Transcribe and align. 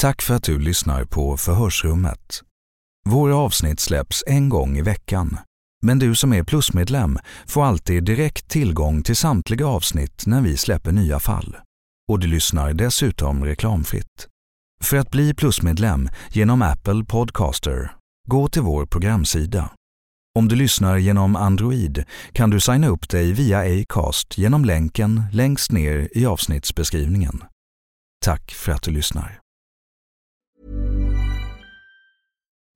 Tack 0.00 0.22
för 0.22 0.34
att 0.34 0.42
du 0.42 0.58
lyssnar 0.58 1.04
på 1.04 1.36
Förhörsrummet. 1.36 2.42
Våra 3.08 3.36
avsnitt 3.36 3.80
släpps 3.80 4.24
en 4.26 4.48
gång 4.48 4.78
i 4.78 4.82
veckan. 4.82 5.38
Men 5.82 5.98
du 5.98 6.14
som 6.14 6.32
är 6.32 6.42
plusmedlem 6.42 7.18
får 7.46 7.64
alltid 7.64 8.04
direkt 8.04 8.48
tillgång 8.48 9.02
till 9.02 9.16
samtliga 9.16 9.66
avsnitt 9.66 10.26
när 10.26 10.40
vi 10.40 10.56
släpper 10.56 10.92
nya 10.92 11.18
fall. 11.18 11.56
Och 12.08 12.18
du 12.18 12.26
lyssnar 12.26 12.72
dessutom 12.72 13.44
reklamfritt. 13.44 14.28
För 14.80 14.96
att 14.96 15.10
bli 15.10 15.34
plusmedlem 15.34 16.08
genom 16.32 16.62
Apple 16.62 17.04
Podcaster, 17.04 17.92
gå 18.28 18.48
till 18.48 18.62
vår 18.62 18.86
programsida. 18.86 19.70
Om 20.38 20.48
du 20.48 20.56
lyssnar 20.56 20.96
genom 20.96 21.36
Android 21.36 22.04
kan 22.32 22.50
du 22.50 22.60
signa 22.60 22.88
upp 22.88 23.08
dig 23.08 23.32
via 23.32 23.82
Acast 23.82 24.38
genom 24.38 24.64
länken 24.64 25.22
längst 25.32 25.72
ner 25.72 26.08
i 26.12 26.26
avsnittsbeskrivningen. 26.26 27.44
Tack 28.24 28.52
för 28.52 28.72
att 28.72 28.82
du 28.82 28.90
lyssnar. 28.90 29.40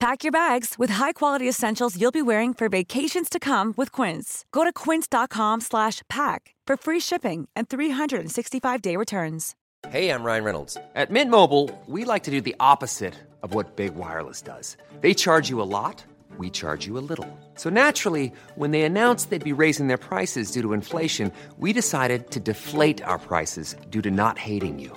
Pack 0.00 0.24
your 0.24 0.32
bags 0.32 0.76
with 0.78 0.88
high-quality 0.88 1.46
essentials 1.46 2.00
you'll 2.00 2.10
be 2.10 2.22
wearing 2.22 2.54
for 2.54 2.70
vacations 2.70 3.28
to 3.28 3.38
come 3.38 3.74
with 3.76 3.92
Quince. 3.92 4.46
Go 4.50 4.64
to 4.64 4.72
quince.com/pack 4.72 6.54
for 6.66 6.76
free 6.76 7.00
shipping 7.00 7.48
and 7.54 7.68
365-day 7.68 8.96
returns. 8.96 9.54
Hey, 9.88 10.10
I'm 10.10 10.24
Ryan 10.24 10.44
Reynolds. 10.44 10.78
At 10.94 11.10
Mint 11.10 11.30
Mobile, 11.30 11.68
we 11.86 12.06
like 12.06 12.22
to 12.22 12.30
do 12.30 12.40
the 12.40 12.56
opposite 12.58 13.14
of 13.42 13.52
what 13.52 13.76
Big 13.76 13.94
Wireless 13.94 14.40
does. 14.40 14.76
They 15.02 15.12
charge 15.14 15.50
you 15.50 15.60
a 15.60 15.68
lot, 15.78 16.02
we 16.38 16.48
charge 16.50 16.86
you 16.86 16.96
a 16.96 17.04
little. 17.10 17.28
So 17.56 17.68
naturally, 17.70 18.32
when 18.56 18.70
they 18.70 18.82
announced 18.82 19.28
they'd 19.28 19.44
be 19.52 19.62
raising 19.64 19.88
their 19.88 19.98
prices 19.98 20.50
due 20.50 20.62
to 20.62 20.72
inflation, 20.72 21.30
we 21.58 21.74
decided 21.74 22.30
to 22.30 22.40
deflate 22.40 23.02
our 23.02 23.18
prices 23.18 23.76
due 23.90 24.02
to 24.02 24.10
not 24.10 24.38
hating 24.38 24.78
you. 24.78 24.96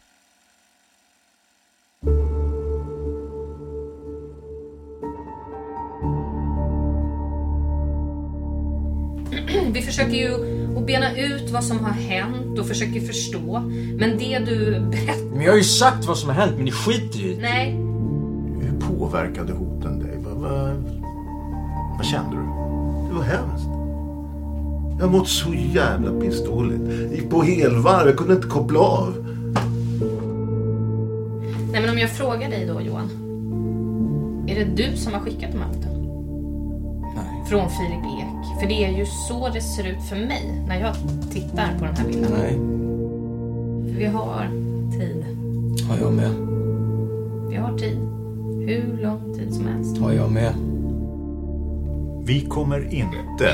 Vi 9.73 9.81
försöker 9.81 10.13
ju 10.13 10.33
att 10.77 10.85
bena 10.85 11.17
ut 11.17 11.49
vad 11.51 11.63
som 11.63 11.79
har 11.79 11.91
hänt 11.91 12.59
och 12.59 12.67
försöker 12.67 13.01
förstå. 13.01 13.59
Men 13.99 14.17
det 14.17 14.39
du 14.39 14.79
berättar... 14.79 15.35
Men 15.35 15.41
jag 15.41 15.51
har 15.51 15.57
ju 15.57 15.63
sagt 15.63 16.05
vad 16.05 16.17
som 16.17 16.29
har 16.29 16.35
hänt, 16.35 16.53
men 16.55 16.65
ni 16.65 16.71
skiter 16.71 17.19
det. 17.19 17.41
Nej. 17.41 17.71
Hur 18.61 18.79
påverkade 18.79 19.53
hoten 19.53 19.99
dig? 19.99 20.17
Vad, 20.25 20.33
vad, 20.33 20.75
vad 21.97 22.05
kände 22.05 22.35
du? 22.35 22.43
Det 23.07 23.13
var 23.13 23.23
hemskt. 23.23 23.67
Jag 24.99 25.07
har 25.07 25.11
mått 25.17 25.27
så 25.29 25.53
jävla 25.53 26.19
pissdåligt. 26.19 27.11
Gick 27.11 27.29
på 27.29 27.41
helvarv, 27.41 28.07
jag 28.07 28.17
kunde 28.17 28.33
inte 28.33 28.47
koppla 28.47 28.79
av. 28.79 29.30
Jag 32.01 32.09
frågar 32.09 32.49
dig 32.49 32.65
då 32.65 32.81
Johan. 32.81 33.09
Är 34.47 34.55
det 34.55 34.65
du 34.65 34.97
som 34.97 35.13
har 35.13 35.19
skickat 35.19 35.51
de 35.51 35.57
här 35.57 35.67
hoten? 35.67 35.91
Nej. 37.15 37.45
Från 37.49 37.69
Filip 37.69 38.05
Ek? 38.19 38.59
För 38.61 38.67
det 38.67 38.85
är 38.85 38.97
ju 38.97 39.05
så 39.05 39.49
det 39.49 39.61
ser 39.61 39.87
ut 39.87 40.03
för 40.09 40.15
mig 40.15 40.63
när 40.67 40.79
jag 40.79 40.95
tittar 41.31 41.79
på 41.79 41.85
den 41.85 41.95
här 41.95 42.07
bilden. 42.07 42.31
Nej. 42.37 42.53
För 43.93 43.99
vi 43.99 44.05
har 44.05 44.47
tid. 44.91 45.25
Har 45.89 45.97
jag 45.97 46.13
med. 46.13 46.31
Vi 47.49 47.55
har 47.55 47.77
tid. 47.77 47.97
Hur 48.67 49.03
lång 49.03 49.33
tid 49.33 49.53
som 49.53 49.67
helst. 49.67 49.97
Har 49.97 50.11
jag 50.11 50.31
med. 50.31 50.53
Vi 52.25 52.41
kommer 52.41 52.93
inte 52.93 53.49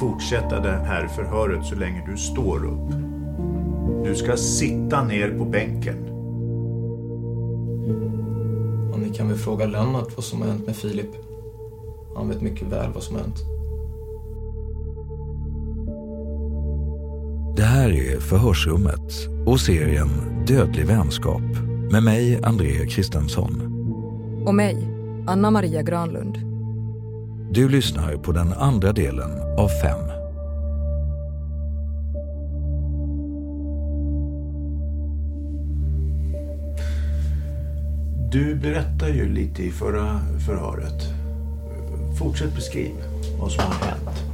fortsätta 0.00 0.60
det 0.60 0.84
här 0.86 1.06
förhöret 1.06 1.64
så 1.64 1.74
länge 1.74 2.02
du 2.10 2.16
står 2.16 2.64
upp. 2.64 2.94
Du 4.04 4.14
ska 4.14 4.36
sitta 4.36 5.04
ner 5.04 5.38
på 5.38 5.44
bänken. 5.44 6.15
Kan 9.16 9.28
väl 9.28 9.38
fråga 9.38 9.66
Lennart 9.66 10.16
vad 10.16 10.24
som 10.24 10.40
har 10.42 10.48
hänt 10.48 10.66
med 10.66 10.76
Filip. 10.76 11.10
Han 12.16 12.28
vet 12.28 12.40
mycket 12.40 12.68
väl 12.68 12.92
vad 12.92 13.02
som 13.02 13.16
har 13.16 13.22
hänt. 13.22 13.38
Det 17.56 17.62
här 17.62 17.90
är 17.90 18.20
Förhörsrummet 18.20 19.12
och 19.46 19.60
serien 19.60 20.08
Dödlig 20.46 20.86
vänskap 20.86 21.42
med 21.90 22.02
mig, 22.02 22.40
André 22.42 22.86
Kristensson. 22.86 23.62
Och 24.46 24.54
mig, 24.54 24.88
Anna 25.26 25.50
Maria 25.50 25.82
Granlund. 25.82 26.38
Du 27.54 27.68
lyssnar 27.68 28.16
på 28.16 28.32
den 28.32 28.52
andra 28.52 28.92
delen 28.92 29.30
av 29.58 29.68
fem. 29.68 30.15
Du 38.36 38.54
berättade 38.54 39.12
ju 39.12 39.28
lite 39.28 39.62
i 39.62 39.70
förra 39.70 40.20
förhöret. 40.46 41.04
Fortsätt 42.18 42.54
beskriv 42.54 42.92
vad 43.40 43.52
som 43.52 43.64
har 43.64 43.86
hänt. 43.86 44.24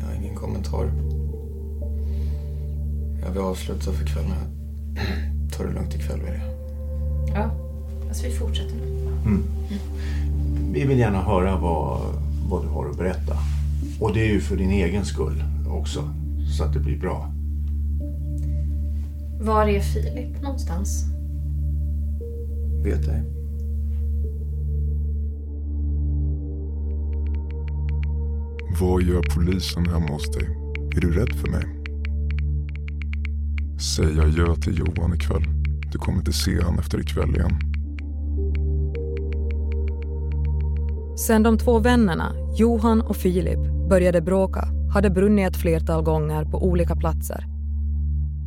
Jag 0.00 0.06
har 0.06 0.14
ingen 0.14 0.34
kommentar. 0.34 0.90
Jag 3.22 3.30
vill 3.30 3.40
avsluta 3.40 3.92
för 3.92 4.06
kvällen. 4.06 4.32
Jag 5.42 5.58
tar 5.58 5.64
det 5.64 5.72
lugnt 5.72 5.94
ikväll 5.94 6.18
med 6.18 6.32
det. 6.32 6.42
Ja, 7.34 7.50
alltså 8.08 8.26
vi 8.26 8.32
fortsätter 8.32 8.74
nu. 8.74 9.08
Mm. 9.24 9.42
Vi 10.72 10.84
vill 10.84 10.98
gärna 10.98 11.22
höra 11.22 11.56
vad, 11.56 12.00
vad 12.48 12.64
du 12.64 12.68
har 12.68 12.90
att 12.90 12.98
berätta. 12.98 13.36
Och 14.00 14.14
det 14.14 14.20
är 14.20 14.32
ju 14.32 14.40
för 14.40 14.56
din 14.56 14.70
egen 14.70 15.04
skull 15.04 15.44
också. 15.68 16.14
Så 16.56 16.64
att 16.64 16.72
det 16.72 16.80
blir 16.80 16.98
bra. 16.98 17.32
Var 19.42 19.66
är 19.66 19.80
Filip 19.80 20.42
någonstans? 20.42 21.04
Vet 22.84 23.08
ej. 23.08 23.24
Vad 28.80 29.02
gör 29.02 29.22
polisen 29.34 29.86
hemma 29.86 30.06
hos 30.12 30.30
dig? 30.30 30.48
Är 30.96 31.00
du 31.00 31.12
rädd 31.12 31.34
för 31.34 31.48
mig? 31.48 31.64
Säg 33.96 34.20
adjö 34.20 34.54
till 34.56 34.78
Johan 34.78 35.14
ikväll. 35.14 35.44
Du 35.92 35.98
kommer 35.98 36.18
inte 36.18 36.32
se 36.32 36.62
han 36.62 36.78
efter 36.78 37.00
ikväll 37.00 37.36
igen. 37.36 37.58
Sen 41.16 41.42
de 41.42 41.58
två 41.58 41.78
vännerna, 41.78 42.32
Johan 42.56 43.00
och 43.00 43.16
Filip, 43.16 43.88
började 43.90 44.20
bråka 44.20 44.68
hade 44.94 45.10
brunnit 45.10 45.48
ett 45.48 45.56
flertal 45.56 46.02
gånger 46.02 46.44
på 46.44 46.64
olika 46.64 46.96
platser. 46.96 47.59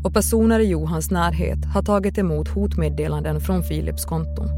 Och 0.03 0.13
personer 0.13 0.59
i 0.59 0.69
Johans 0.69 1.11
närhet 1.11 1.65
har 1.65 1.81
tagit 1.81 2.17
emot 2.17 2.47
hotmeddelanden 2.47 3.39
från 3.39 3.63
Filips 3.63 4.05
konton. 4.05 4.49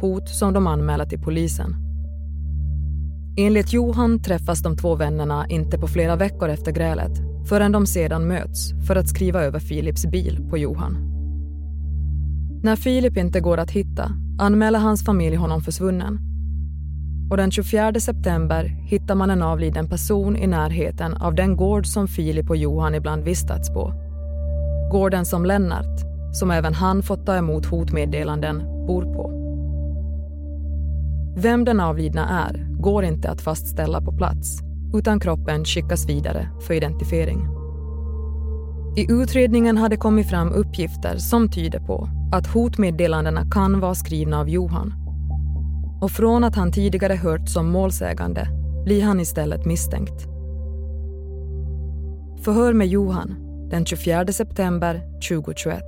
Hot 0.00 0.28
som 0.28 0.52
de 0.52 0.66
anmäler 0.66 1.04
till 1.04 1.20
polisen. 1.20 1.76
Enligt 3.36 3.72
Johan 3.72 4.22
träffas 4.22 4.62
de 4.62 4.76
två 4.76 4.94
vännerna 4.94 5.46
inte 5.48 5.78
på 5.78 5.88
flera 5.88 6.16
veckor 6.16 6.48
efter 6.48 6.72
grälet 6.72 7.12
förrän 7.48 7.72
de 7.72 7.86
sedan 7.86 8.28
möts 8.28 8.72
för 8.86 8.96
att 8.96 9.08
skriva 9.08 9.42
över 9.42 9.58
Filips 9.58 10.06
bil 10.06 10.46
på 10.50 10.58
Johan. 10.58 10.96
När 12.62 12.76
Filip 12.76 13.16
inte 13.16 13.40
går 13.40 13.58
att 13.58 13.70
hitta 13.70 14.12
anmäler 14.38 14.78
hans 14.78 15.04
familj 15.04 15.36
honom 15.36 15.60
försvunnen. 15.60 16.18
Och 17.30 17.36
den 17.36 17.50
24 17.50 17.94
september 18.00 18.64
hittar 18.64 19.14
man 19.14 19.30
en 19.30 19.42
avliden 19.42 19.88
person 19.88 20.36
i 20.36 20.46
närheten 20.46 21.14
av 21.14 21.34
den 21.34 21.56
gård 21.56 21.86
som 21.86 22.08
Filip 22.08 22.50
och 22.50 22.56
Johan 22.56 22.94
ibland 22.94 23.24
vistats 23.24 23.70
på. 23.70 24.07
Gården 24.90 25.24
som 25.24 25.44
Lennart, 25.44 26.00
som 26.32 26.50
även 26.50 26.74
han 26.74 27.02
fått 27.02 27.26
ta 27.26 27.36
emot 27.36 27.66
hotmeddelanden, 27.66 28.58
bor 28.86 29.02
på. 29.02 29.38
Vem 31.36 31.64
den 31.64 31.80
avlidna 31.80 32.48
är 32.48 32.80
går 32.80 33.04
inte 33.04 33.30
att 33.30 33.40
fastställa 33.40 34.00
på 34.00 34.12
plats 34.12 34.60
utan 34.94 35.20
kroppen 35.20 35.64
skickas 35.64 36.08
vidare 36.08 36.48
för 36.66 36.74
identifiering. 36.74 37.48
I 38.96 39.06
utredningen 39.12 39.76
hade 39.76 39.96
kommit 39.96 40.28
fram 40.30 40.52
uppgifter 40.52 41.16
som 41.16 41.50
tyder 41.50 41.80
på 41.80 42.08
att 42.32 42.46
hotmeddelandena 42.46 43.50
kan 43.50 43.80
vara 43.80 43.94
skrivna 43.94 44.40
av 44.40 44.48
Johan. 44.48 44.94
Och 46.00 46.10
från 46.10 46.44
att 46.44 46.56
han 46.56 46.72
tidigare 46.72 47.14
hört 47.14 47.48
som 47.48 47.70
målsägande 47.70 48.48
blir 48.84 49.02
han 49.02 49.20
istället 49.20 49.66
misstänkt. 49.66 50.26
Förhör 52.44 52.72
med 52.72 52.88
Johan 52.88 53.47
den 53.70 53.86
24 53.86 54.32
september 54.32 55.00
2021. 55.28 55.82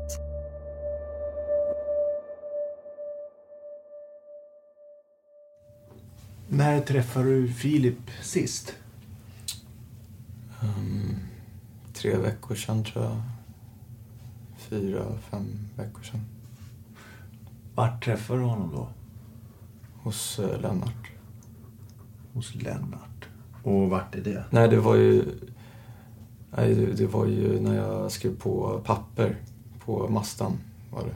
När 6.49 6.81
träffade 6.81 7.27
du 7.27 7.49
Filip 7.49 8.11
sist? 8.23 8.75
Um, 10.63 11.17
tre 11.93 12.17
veckor 12.17 12.55
sedan, 12.55 12.85
tror 12.85 13.05
jag. 13.05 13.23
Fyra, 14.59 15.05
fem 15.31 15.69
veckor 15.77 16.03
sedan. 16.03 16.21
Vart 17.75 18.05
träffade 18.05 18.41
du 18.41 18.45
honom 18.45 18.71
då? 18.75 18.89
Hos 20.03 20.39
uh, 20.39 20.61
Lennart. 20.61 21.11
Hos 22.33 22.55
Lennart. 22.55 23.29
Och 23.63 23.91
vart 23.91 24.15
är 24.15 24.21
det? 24.21 24.45
Nej, 24.51 24.69
det 24.69 24.81
var 24.81 24.95
ju... 24.95 25.25
Nej, 26.57 26.75
det, 26.75 26.87
det 26.87 27.07
var 27.07 27.27
ju 27.27 27.61
när 27.61 27.77
jag 27.77 28.13
skrev 28.13 28.39
på 28.39 28.81
papper 28.85 29.37
på 29.85 30.09
Mastan, 30.09 30.59
var 30.91 31.05
det. 31.05 31.15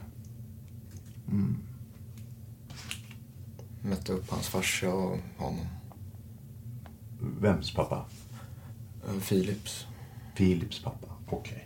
Mm. 1.31 1.57
Mötte 3.81 4.13
upp 4.13 4.29
hans 4.29 4.47
farsa 4.47 4.93
och 4.93 5.17
honom. 5.37 5.67
Vems 7.19 7.73
pappa? 7.73 8.05
Uh, 9.09 9.19
Philips. 9.19 9.87
Philips 10.35 10.83
pappa, 10.83 11.07
okej. 11.27 11.39
Okay. 11.51 11.61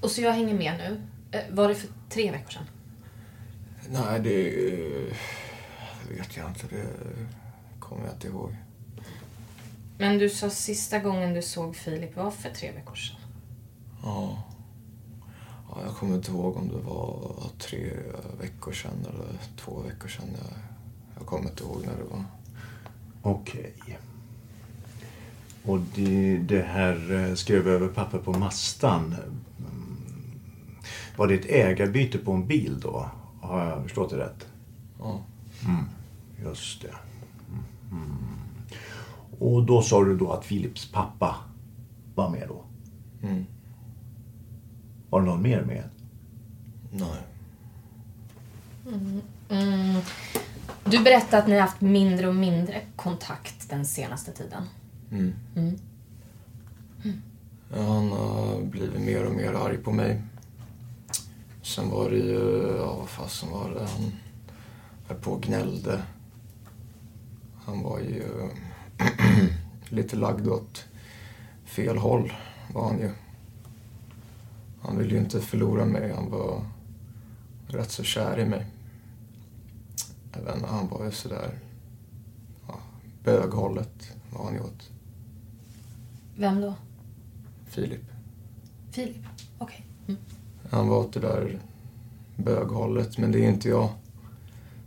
Och 0.00 0.10
så 0.10 0.20
jag 0.20 0.32
hänger 0.32 0.54
med 0.54 0.78
nu. 0.78 1.00
Eh, 1.38 1.54
var 1.54 1.68
det 1.68 1.74
för 1.74 1.88
tre 2.08 2.30
veckor 2.30 2.50
sedan? 2.50 2.64
Nej, 3.90 4.20
det, 4.20 4.50
det 6.08 6.14
vet 6.14 6.36
jag 6.36 6.48
inte. 6.48 6.66
Det 6.70 6.86
kommer 7.80 8.04
jag 8.04 8.14
inte 8.14 8.26
ihåg. 8.26 8.56
Men 10.00 10.18
du 10.18 10.28
sa 10.28 10.50
sista 10.50 10.98
gången 10.98 11.34
du 11.34 11.42
såg 11.42 11.76
Filip 11.76 12.16
var 12.16 12.30
för 12.30 12.50
tre 12.50 12.72
veckor 12.72 12.94
sedan? 12.94 13.16
Ja. 14.02 14.42
ja 15.68 15.78
jag 15.84 15.96
kommer 15.96 16.14
inte 16.14 16.30
ihåg 16.30 16.56
om 16.56 16.68
det 16.68 16.78
var 16.78 17.34
tre 17.58 17.92
veckor 18.40 18.72
sedan 18.72 19.06
eller 19.08 19.26
två 19.56 19.80
veckor 19.80 20.08
sedan. 20.08 20.28
Jag, 20.32 20.58
jag 21.18 21.26
kommer 21.26 21.50
inte 21.50 21.62
ihåg 21.62 21.82
när 21.86 21.96
det 21.96 22.04
var. 22.04 22.24
Okej. 23.22 23.74
Okay. 23.82 23.94
Och 25.62 25.80
det, 25.94 26.38
det 26.38 26.62
här 26.62 27.12
eh, 27.12 27.34
skrev 27.34 27.68
över 27.68 27.88
papper 27.88 28.18
på 28.18 28.32
Mastan. 28.32 29.16
Var 31.16 31.28
det 31.28 31.34
ett 31.34 31.50
ägarbyte 31.50 32.18
på 32.18 32.32
en 32.32 32.46
bil 32.46 32.80
då? 32.80 33.10
Har 33.40 33.64
jag 33.64 33.82
förstått 33.82 34.10
det 34.10 34.18
rätt? 34.18 34.46
Ja. 34.98 35.20
Mm. 35.64 35.84
Just 36.44 36.82
det. 36.82 36.94
Mm. 37.90 38.29
Och 39.40 39.64
då 39.64 39.82
sa 39.82 40.04
du 40.04 40.16
då 40.16 40.32
att 40.32 40.48
Philips 40.48 40.92
pappa 40.92 41.36
var 42.14 42.30
med 42.30 42.48
då? 42.48 42.64
Mm. 43.22 43.46
Var 45.10 45.20
det 45.20 45.26
någon 45.26 45.42
mer 45.42 45.62
med? 45.62 45.84
Nej. 46.92 47.22
Mm. 48.86 49.20
Mm. 49.48 50.02
Du 50.84 50.98
berättade 50.98 51.42
att 51.42 51.48
ni 51.48 51.54
har 51.54 51.60
haft 51.60 51.80
mindre 51.80 52.28
och 52.28 52.34
mindre 52.34 52.80
kontakt 52.96 53.70
den 53.70 53.86
senaste 53.86 54.32
tiden. 54.32 54.62
Mm. 55.10 55.32
Mm. 55.56 55.78
Ja, 57.74 57.82
han 57.82 58.12
har 58.12 58.62
blivit 58.62 59.00
mer 59.00 59.26
och 59.26 59.34
mer 59.34 59.52
arg 59.52 59.76
på 59.76 59.92
mig. 59.92 60.22
Sen 61.62 61.90
var 61.90 62.10
det 62.10 62.16
ju, 62.16 62.74
ja 62.78 62.96
vad 62.98 63.08
fasen 63.08 63.50
var 63.50 63.70
det, 63.70 63.80
han 63.80 64.12
höll 65.08 65.18
på 65.18 65.32
och 65.32 65.42
gnällde. 65.42 66.02
Han 67.64 67.82
var 67.82 67.98
ju 67.98 68.24
lite 69.88 70.16
lagd 70.16 70.48
åt 70.48 70.84
fel 71.64 71.96
håll, 71.96 72.32
var 72.74 72.88
han 72.88 72.98
ju. 72.98 73.10
Han 74.82 74.98
ville 74.98 75.10
ju 75.10 75.20
inte 75.20 75.40
förlora 75.40 75.84
mig, 75.84 76.12
han 76.14 76.30
var 76.30 76.64
rätt 77.68 77.90
så 77.90 78.02
kär 78.02 78.38
i 78.38 78.44
mig. 78.44 78.66
Även 80.32 80.64
han 80.64 80.88
var 80.88 81.04
ju 81.04 81.10
sådär, 81.10 81.58
ja, 82.68 82.74
böghållet 83.24 84.12
var 84.30 84.44
han 84.44 84.54
ju 84.54 84.60
åt. 84.60 84.90
Vem 86.36 86.60
då? 86.60 86.74
Filip. 87.66 88.04
Filip? 88.90 89.16
Okej. 89.58 89.86
Okay. 90.04 90.16
Mm. 90.16 90.20
Han 90.70 90.88
var 90.88 90.98
åt 90.98 91.12
det 91.12 91.20
där 91.20 91.58
böghållet, 92.36 93.18
men 93.18 93.32
det 93.32 93.44
är 93.44 93.48
inte 93.48 93.68
jag. 93.68 93.88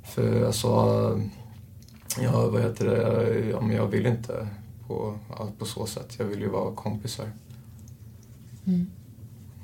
För 0.04 0.52
jag 2.18 2.34
ja 2.34 2.50
vad 2.50 2.62
heter 2.62 2.86
det, 2.86 3.40
ja, 3.50 3.62
men 3.62 3.76
jag 3.76 3.88
vill 3.88 4.06
inte 4.06 4.48
på, 4.88 5.18
på 5.58 5.66
så 5.66 5.86
sätt. 5.86 6.16
Jag 6.20 6.26
vill 6.26 6.40
ju 6.40 6.50
vara 6.50 6.76
kompisar. 6.76 7.32
Mm. 8.66 8.88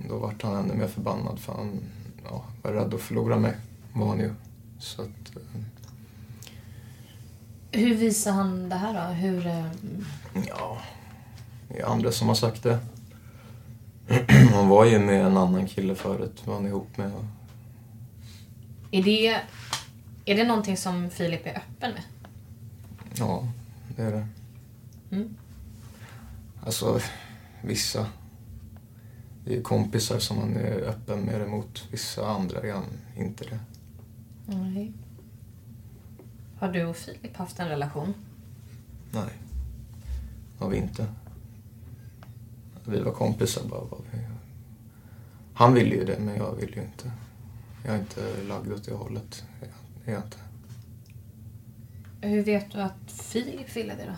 Då 0.09 0.17
vart 0.17 0.43
han 0.43 0.55
ännu 0.55 0.73
mer 0.73 0.87
förbannad 0.87 1.39
för 1.39 1.53
han 1.53 1.79
ja, 2.23 2.43
var 2.61 2.71
rädd 2.71 2.93
att 2.93 3.01
förlora 3.01 3.37
mig, 3.37 3.55
var 3.93 4.07
han 4.07 4.19
ju. 4.19 4.33
Så 4.79 5.01
att, 5.01 5.35
eh... 5.35 5.61
Hur 7.71 7.95
visar 7.95 8.31
han 8.31 8.69
det 8.69 8.75
här 8.75 8.93
då? 8.93 9.13
Hur... 9.13 9.47
Eh... 9.47 9.65
Ja, 10.47 10.77
det 11.67 11.79
är 11.79 11.85
andra 11.85 12.11
som 12.11 12.27
har 12.27 12.35
sagt 12.35 12.63
det. 12.63 12.79
Han 14.53 14.67
var 14.67 14.85
ju 14.85 14.99
med 14.99 15.25
en 15.25 15.37
annan 15.37 15.67
kille 15.67 15.95
förut, 15.95 16.41
var 16.45 16.53
han 16.53 16.65
ihop 16.65 16.97
med. 16.97 17.11
Är 18.91 19.03
det, 19.03 19.27
är 20.25 20.35
det 20.35 20.43
någonting 20.43 20.77
som 20.77 21.09
Filip 21.09 21.45
är 21.45 21.57
öppen 21.57 21.91
med? 21.91 22.03
Ja, 23.15 23.47
det 23.95 24.03
är 24.03 24.11
det. 24.11 24.27
Mm. 25.15 25.35
Alltså, 26.63 26.99
vissa. 27.63 28.07
Det 29.45 29.57
är 29.57 29.61
kompisar 29.61 30.19
som 30.19 30.37
han 30.37 30.55
är 30.55 30.81
öppen 30.81 31.19
med 31.19 31.41
det 31.41 31.47
mot. 31.47 31.87
Vissa 31.91 32.27
andra 32.27 32.61
är 32.61 32.83
inte 33.17 33.43
det. 33.43 33.59
Nej. 34.45 34.93
Har 36.59 36.71
du 36.71 36.85
och 36.85 36.95
Filip 36.95 37.37
haft 37.37 37.59
en 37.59 37.67
relation? 37.67 38.13
Nej, 39.11 39.33
har 40.59 40.69
vi 40.69 40.77
inte. 40.77 41.05
Vi 42.85 42.99
var 42.99 43.11
kompisar 43.11 43.63
bara. 43.69 43.83
Var 43.83 44.01
vi. 44.11 44.19
Han 45.53 45.73
ville 45.73 45.95
ju 45.95 46.05
det, 46.05 46.19
men 46.19 46.35
jag 46.35 46.55
vill 46.55 46.75
ju 46.75 46.81
inte. 46.81 47.11
Jag 47.85 47.95
är 47.95 47.99
inte 47.99 48.43
lagd 48.47 48.71
åt 48.71 48.83
det 48.83 48.93
hållet. 48.93 49.43
Är 50.05 50.11
jag 50.11 50.23
inte. 50.23 50.37
Hur 52.21 52.43
vet 52.43 52.71
du 52.71 52.81
att 52.81 53.11
Filip 53.11 53.75
ville 53.75 53.95
det 53.95 54.05
då? 54.05 54.15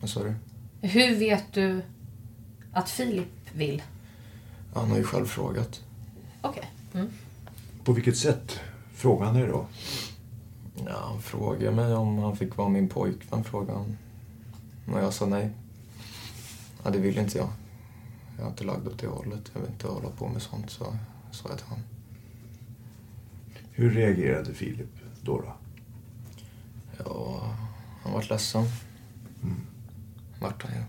Vad 0.00 0.10
sa 0.10 0.22
du? 0.24 0.34
Hur 0.80 1.16
vet 1.16 1.52
du 1.52 1.82
att 2.72 2.90
Filip 2.90 3.54
vill? 3.54 3.82
Han 4.74 4.90
har 4.90 4.96
ju 4.96 5.04
själv 5.04 5.26
frågat. 5.26 5.84
Okej. 6.40 6.70
Okay. 6.90 7.00
Mm. 7.00 7.12
På 7.84 7.92
vilket 7.92 8.16
sätt 8.16 8.60
frågade 8.94 9.26
han 9.26 9.34
dig 9.34 9.48
då? 9.48 9.66
Ja, 10.86 11.00
han 11.08 11.22
frågade 11.22 11.70
mig 11.70 11.94
om 11.94 12.18
han 12.18 12.36
fick 12.36 12.56
vara 12.56 12.68
min 12.68 12.88
pojkvän, 12.88 13.44
frågade 13.44 13.78
han. 13.78 13.96
Och 14.94 15.00
jag 15.00 15.12
sa 15.12 15.26
nej. 15.26 15.50
Ja, 16.84 16.90
det 16.90 16.98
vill 16.98 17.18
inte 17.18 17.38
jag. 17.38 17.48
Jag 18.36 18.46
är 18.46 18.50
inte 18.50 18.64
lagd 18.64 18.86
åt 18.88 18.98
det 18.98 19.06
hållet. 19.06 19.50
Jag 19.54 19.60
vill 19.60 19.70
inte 19.70 19.86
hålla 19.86 20.08
på 20.08 20.28
med 20.28 20.42
sånt, 20.42 20.70
så 20.70 20.84
sa 21.30 21.48
jag 21.48 21.58
till 21.58 21.66
honom. 21.66 21.84
Hur 23.72 23.90
reagerade 23.90 24.54
Filip 24.54 24.88
då? 25.22 25.40
då? 25.40 25.52
Ja, 27.04 27.54
han 28.02 28.12
vart 28.12 28.30
ledsen. 28.30 28.64
Mm. 29.42 29.60
Vart 30.40 30.62
han 30.62 30.72
ju. 30.72 30.82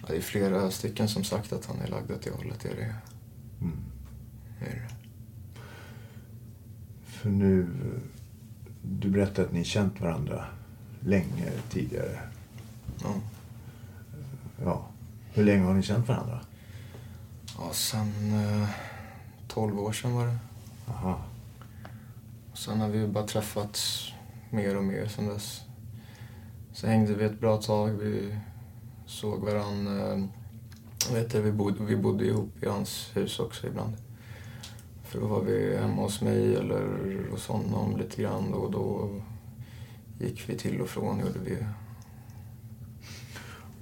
Ja, 0.00 0.06
det 0.08 0.16
är 0.16 0.20
flera 0.20 0.70
stycken 0.70 1.08
som 1.08 1.24
sagt 1.24 1.52
att 1.52 1.66
han 1.66 1.80
är 1.80 1.88
lagd 1.88 2.10
åt 2.10 2.22
det 2.22 2.30
hållet. 2.30 2.64
Är 2.64 2.74
det. 2.76 2.94
Mm. 3.60 3.76
Är 4.60 4.74
det. 4.74 4.88
För 7.06 7.30
nu... 7.30 7.68
Du 8.82 9.10
berättade 9.10 9.46
att 9.48 9.52
ni 9.52 9.64
känt 9.64 10.00
varandra 10.00 10.44
länge 11.00 11.50
tidigare. 11.70 12.18
Ja. 13.02 13.14
Ja. 14.64 14.86
Hur 15.32 15.44
länge 15.44 15.64
har 15.64 15.74
ni 15.74 15.82
känt 15.82 16.08
varandra? 16.08 16.40
Ja, 17.58 17.70
sen 17.72 18.32
eh, 18.32 18.68
12 19.48 19.78
år 19.78 19.92
sedan 19.92 20.14
var 20.14 20.26
det. 20.26 20.38
Aha. 20.88 21.24
Sen 22.54 22.80
har 22.80 22.88
vi 22.88 23.06
bara 23.06 23.26
träffats 23.26 24.12
mer 24.50 24.76
och 24.76 24.84
mer 24.84 25.06
sen 25.06 25.26
dess. 25.28 25.60
Så 26.72 26.86
hängde 26.86 27.14
vi 27.14 27.24
ett 27.24 27.40
bra 27.40 27.56
tag. 27.56 27.88
Vi 27.90 28.36
såg 29.06 29.40
varandra. 29.44 30.12
eh, 30.12 30.24
Vet 31.12 31.32
du, 31.32 31.42
vi, 31.42 31.52
bodde, 31.52 31.84
vi 31.84 31.96
bodde 31.96 32.24
ihop 32.26 32.62
i 32.62 32.66
hans 32.68 33.10
hus 33.14 33.40
också 33.40 33.66
ibland. 33.66 33.96
För 35.04 35.20
då 35.20 35.26
var 35.26 35.40
vi 35.42 35.76
hemma 35.76 36.02
hos 36.02 36.20
mig 36.20 36.56
eller 36.56 36.86
hos 37.30 37.46
honom 37.46 37.96
lite 37.96 38.22
grann 38.22 38.54
och 38.54 38.70
då 38.70 39.10
gick 40.20 40.48
vi 40.48 40.56
till 40.58 40.80
och 40.80 40.88
från 40.88 41.18
gjorde 41.18 41.38
vi. 41.44 41.56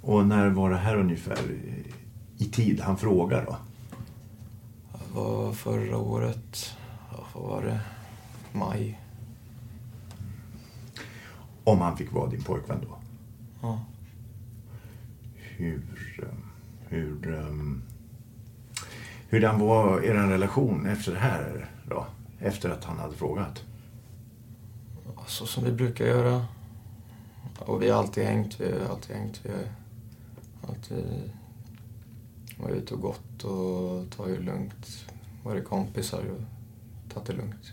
Och 0.02 0.26
när 0.26 0.48
var 0.48 0.70
det 0.70 0.76
här 0.76 0.96
ungefär 0.96 1.38
i 2.38 2.44
tid 2.44 2.80
han 2.80 2.96
frågar 2.98 3.44
då? 3.46 3.56
Det 4.92 5.20
var 5.20 5.52
förra 5.52 5.98
året, 5.98 6.76
ja, 7.12 7.24
vad 7.34 7.44
var 7.50 7.62
det? 7.62 7.80
Maj. 8.52 9.00
Om 11.66 11.80
han 11.80 11.96
fick 11.96 12.12
vara 12.12 12.30
din 12.30 12.42
pojkvän 12.42 12.80
då? 12.82 12.98
Ja. 13.62 13.80
Hur... 15.34 15.82
eh, 16.22 16.28
Hur... 16.88 17.26
um, 17.34 17.82
Hurdan 19.30 19.60
var 19.60 20.00
er 20.02 20.14
relation 20.14 20.86
efter 20.86 21.12
det 21.12 21.18
här 21.18 21.70
då? 21.88 22.06
Efter 22.40 22.70
att 22.70 22.84
han 22.84 22.98
hade 22.98 23.14
frågat? 23.14 23.64
Så 25.26 25.46
som 25.46 25.64
vi 25.64 25.72
brukar 25.72 26.04
göra. 26.04 26.46
Och 27.58 27.82
vi 27.82 27.90
har 27.90 27.98
alltid 27.98 28.24
hängt. 28.24 28.60
Vi 28.60 28.72
har 28.72 28.88
alltid 28.88 29.16
hängt. 29.16 29.40
Vi 29.44 29.50
har 29.50 30.68
alltid 30.68 31.30
varit 32.58 32.76
ute 32.76 32.94
och 32.94 33.00
gått 33.00 33.44
och 33.44 34.10
tagit 34.16 34.36
det 34.38 34.42
lugnt. 34.44 35.06
Varit 35.44 35.64
kompisar 35.64 36.18
och 36.30 36.40
tagit 37.14 37.26
det 37.26 37.32
lugnt. 37.32 37.72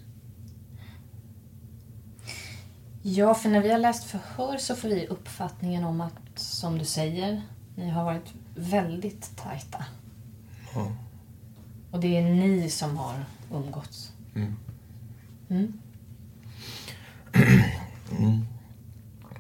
Ja, 3.06 3.34
för 3.34 3.50
när 3.50 3.62
vi 3.62 3.72
har 3.72 3.80
läst 3.80 4.04
förhör 4.04 4.58
så 4.58 4.76
får 4.76 4.88
vi 4.88 5.08
uppfattningen 5.08 5.84
om 5.84 6.02
att, 6.02 6.40
som 6.40 6.78
du 6.78 6.86
säger, 6.86 7.42
ni 7.76 7.90
har 7.90 8.04
varit 8.04 8.34
väldigt 8.56 9.38
tajta. 9.38 9.86
Ja. 10.76 10.92
Och 11.92 12.00
det 12.00 12.18
är 12.18 12.22
ni 12.22 12.70
som 12.70 12.98
har 12.98 13.26
umgåtts. 13.54 14.12
Mm. 14.36 14.56
Mm. 15.50 15.80
Mm. 18.12 18.46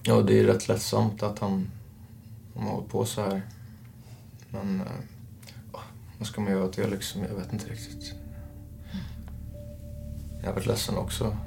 Ja, 0.03 0.21
det 0.21 0.39
är 0.39 0.43
rätt 0.43 0.67
ledsamt 0.67 1.23
att 1.23 1.39
han, 1.39 1.71
han 2.55 2.63
har 2.63 2.71
hållit 2.71 2.89
på 2.89 3.05
så 3.05 3.21
här. 3.21 3.41
Men 4.49 4.83
ja, 5.73 5.79
vad 6.17 6.27
ska 6.27 6.41
man 6.41 6.51
göra 6.51 6.63
åt 6.63 6.75
det 6.75 6.87
liksom? 6.87 7.21
Jag 7.21 7.35
vet 7.35 7.53
inte 7.53 7.69
riktigt. 7.69 8.13
Jag 10.41 10.47
har 10.47 10.53
varit 10.53 10.65
ledsen 10.65 10.97
också. 10.97 11.37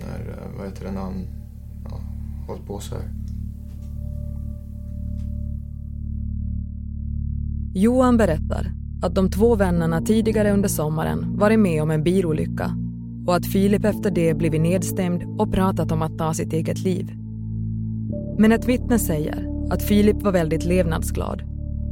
När, 0.00 0.30
eh, 0.30 0.58
vad 0.58 0.66
heter 0.66 0.84
det, 0.84 0.92
när 0.92 1.00
han 1.00 1.26
ja, 1.90 2.00
hållit 2.46 2.66
på 2.66 2.78
så 2.80 2.94
här. 2.94 3.04
Johan 7.74 8.16
berättar 8.16 8.72
att 9.02 9.14
de 9.14 9.30
två 9.30 9.56
vännerna 9.56 10.00
tidigare 10.00 10.52
under 10.52 10.68
sommaren 10.68 11.36
varit 11.38 11.60
med 11.60 11.82
om 11.82 11.90
en 11.90 12.02
bilolycka 12.02 12.70
och 13.26 13.36
att 13.36 13.46
Filip 13.46 13.84
efter 13.84 14.10
det 14.10 14.34
blivit 14.34 14.60
nedstämd 14.60 15.40
och 15.40 15.52
pratat 15.52 15.92
om 15.92 16.02
att 16.02 16.18
ta 16.18 16.34
sitt 16.34 16.52
eget 16.52 16.78
liv. 16.78 17.12
Men 18.38 18.52
ett 18.52 18.68
vittne 18.68 18.98
säger 18.98 19.48
att 19.70 19.82
Filip 19.82 20.22
var 20.22 20.32
väldigt 20.32 20.64
levnadsglad 20.64 21.42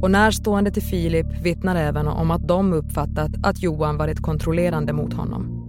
och 0.03 0.11
närstående 0.11 0.71
till 0.71 0.83
Filip 0.83 1.27
vittnar 1.43 1.75
även 1.75 2.07
om 2.07 2.31
att 2.31 2.47
de 2.47 2.73
uppfattat 2.73 3.31
att 3.43 3.63
Johan 3.63 3.97
varit 3.97 4.21
kontrollerande 4.21 4.93
mot 4.93 5.13
honom. 5.13 5.62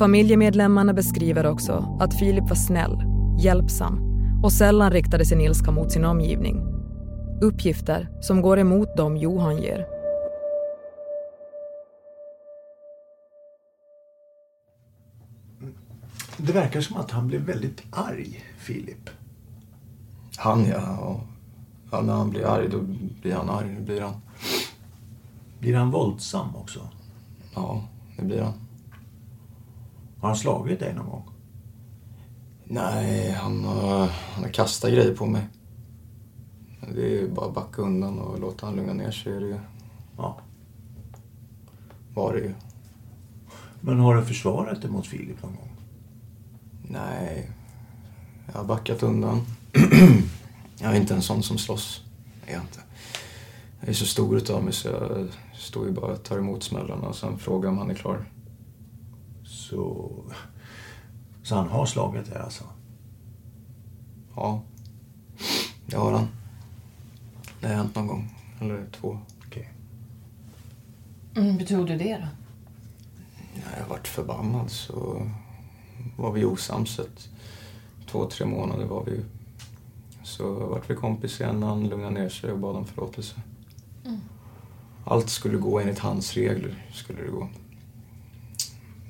Familjemedlemmarna 0.00 0.92
beskriver 0.92 1.46
också 1.46 1.98
att 2.00 2.18
Filip 2.18 2.48
var 2.48 2.56
snäll, 2.56 3.02
hjälpsam 3.38 4.00
och 4.42 4.52
sällan 4.52 4.90
riktade 4.90 5.24
sin 5.24 5.40
ilska 5.40 5.70
mot 5.70 5.92
sin 5.92 6.04
omgivning. 6.04 6.62
Uppgifter 7.42 8.08
som 8.20 8.42
går 8.42 8.58
emot 8.58 8.96
dem 8.96 9.16
Johan 9.16 9.56
ger. 9.56 9.86
Det 16.36 16.52
verkar 16.52 16.80
som 16.80 16.96
att 16.96 17.10
han 17.10 17.28
blev 17.28 17.40
väldigt 17.40 17.82
arg, 17.90 18.44
Filip. 18.58 19.10
Han 20.36 20.64
ja. 20.64 21.20
ja. 21.90 22.00
När 22.00 22.12
han 22.12 22.30
blir 22.30 22.46
arg, 22.46 22.68
då 22.68 22.80
blir 23.22 23.34
han 23.34 23.50
arg. 23.50 23.76
Blir 23.80 24.00
han. 24.00 24.14
Blir 25.58 25.76
han 25.76 25.90
våldsam 25.90 26.56
också? 26.56 26.80
Ja, 27.54 27.84
det 28.16 28.24
blir 28.24 28.42
han. 28.42 28.69
Har 30.20 30.28
han 30.28 30.36
slagit 30.36 30.80
dig 30.80 30.94
någon 30.94 31.10
gång? 31.10 31.30
Nej, 32.64 33.30
han 33.30 33.64
har, 33.64 33.98
han 34.34 34.44
har 34.44 34.50
kastat 34.50 34.90
grejer 34.90 35.14
på 35.14 35.26
mig. 35.26 35.48
Det 36.94 37.02
är 37.02 37.08
ju 37.08 37.30
bara 37.30 37.46
att 37.46 37.54
backa 37.54 37.82
undan 37.82 38.18
och 38.18 38.40
låta 38.40 38.66
han 38.66 38.76
lugna 38.76 38.92
ner 38.92 39.10
sig. 39.10 39.32
är 39.32 39.40
Det 39.40 39.46
ju. 39.46 39.58
Ja. 40.16 40.40
Var 42.14 42.34
det 42.34 42.40
ju. 42.40 42.54
Men 43.80 43.98
har 43.98 44.16
du 44.16 44.24
försvarat 44.24 44.82
dig 44.82 44.90
mot 44.90 45.06
Filip 45.06 45.42
någon 45.42 45.54
gång? 45.56 45.76
Nej, 46.82 47.50
jag 48.46 48.60
har 48.60 48.64
backat 48.64 49.02
undan. 49.02 49.40
jag 50.80 50.92
är 50.92 50.96
inte 50.96 51.14
en 51.14 51.22
sån 51.22 51.42
som 51.42 51.58
slåss. 51.58 52.04
Det 52.44 52.50
är 52.50 52.54
jag 52.54 52.62
inte. 52.62 52.80
Jag 53.80 53.88
är 53.88 53.92
så 53.92 54.06
stor 54.06 54.36
utav 54.36 54.64
mig 54.64 54.72
så 54.72 54.88
jag 54.88 55.28
står 55.54 55.86
ju 55.86 55.92
bara 55.92 56.12
och 56.12 56.22
tar 56.22 56.38
emot 56.38 56.62
smällarna 56.62 57.08
och 57.08 57.16
sen 57.16 57.38
frågar 57.38 57.68
om 57.68 57.78
han 57.78 57.90
är 57.90 57.94
klar. 57.94 58.29
Så... 59.70 60.10
Så 61.42 61.54
han 61.54 61.68
har 61.68 61.86
slagit 61.86 62.26
dig 62.26 62.38
alltså? 62.38 62.64
Ja, 64.36 64.62
det 65.86 65.96
har 65.96 66.12
han. 66.12 66.28
Det 67.60 67.66
har 67.66 67.74
hänt 67.74 67.94
någon 67.94 68.06
gång. 68.06 68.34
Eller 68.60 68.86
två. 68.92 69.18
Okej. 69.46 69.72
Mm, 71.36 71.56
betog 71.56 71.86
du 71.86 71.96
det 71.96 72.16
då? 72.16 72.26
När 73.54 73.78
jag 73.80 73.86
varit 73.86 74.08
förbannad 74.08 74.70
så 74.70 75.26
var 76.16 76.32
vi 76.32 76.44
osams 76.44 77.00
två, 78.10 78.26
tre 78.26 78.46
månader 78.46 78.86
var 78.86 79.04
vi 79.04 79.20
Så 80.22 80.54
vart 80.54 80.90
vi 80.90 80.94
kompis 80.94 81.40
igen, 81.40 81.62
han 81.62 81.88
lugnade 81.88 82.10
ner 82.10 82.28
sig 82.28 82.52
och 82.52 82.58
bad 82.58 82.76
om 82.76 82.86
förlåtelse. 82.86 83.40
Mm. 84.04 84.20
Allt 85.04 85.30
skulle 85.30 85.58
gå 85.58 85.80
enligt 85.80 85.98
hans 85.98 86.34
regler, 86.34 86.86
skulle 86.92 87.22
det 87.22 87.30
gå. 87.30 87.48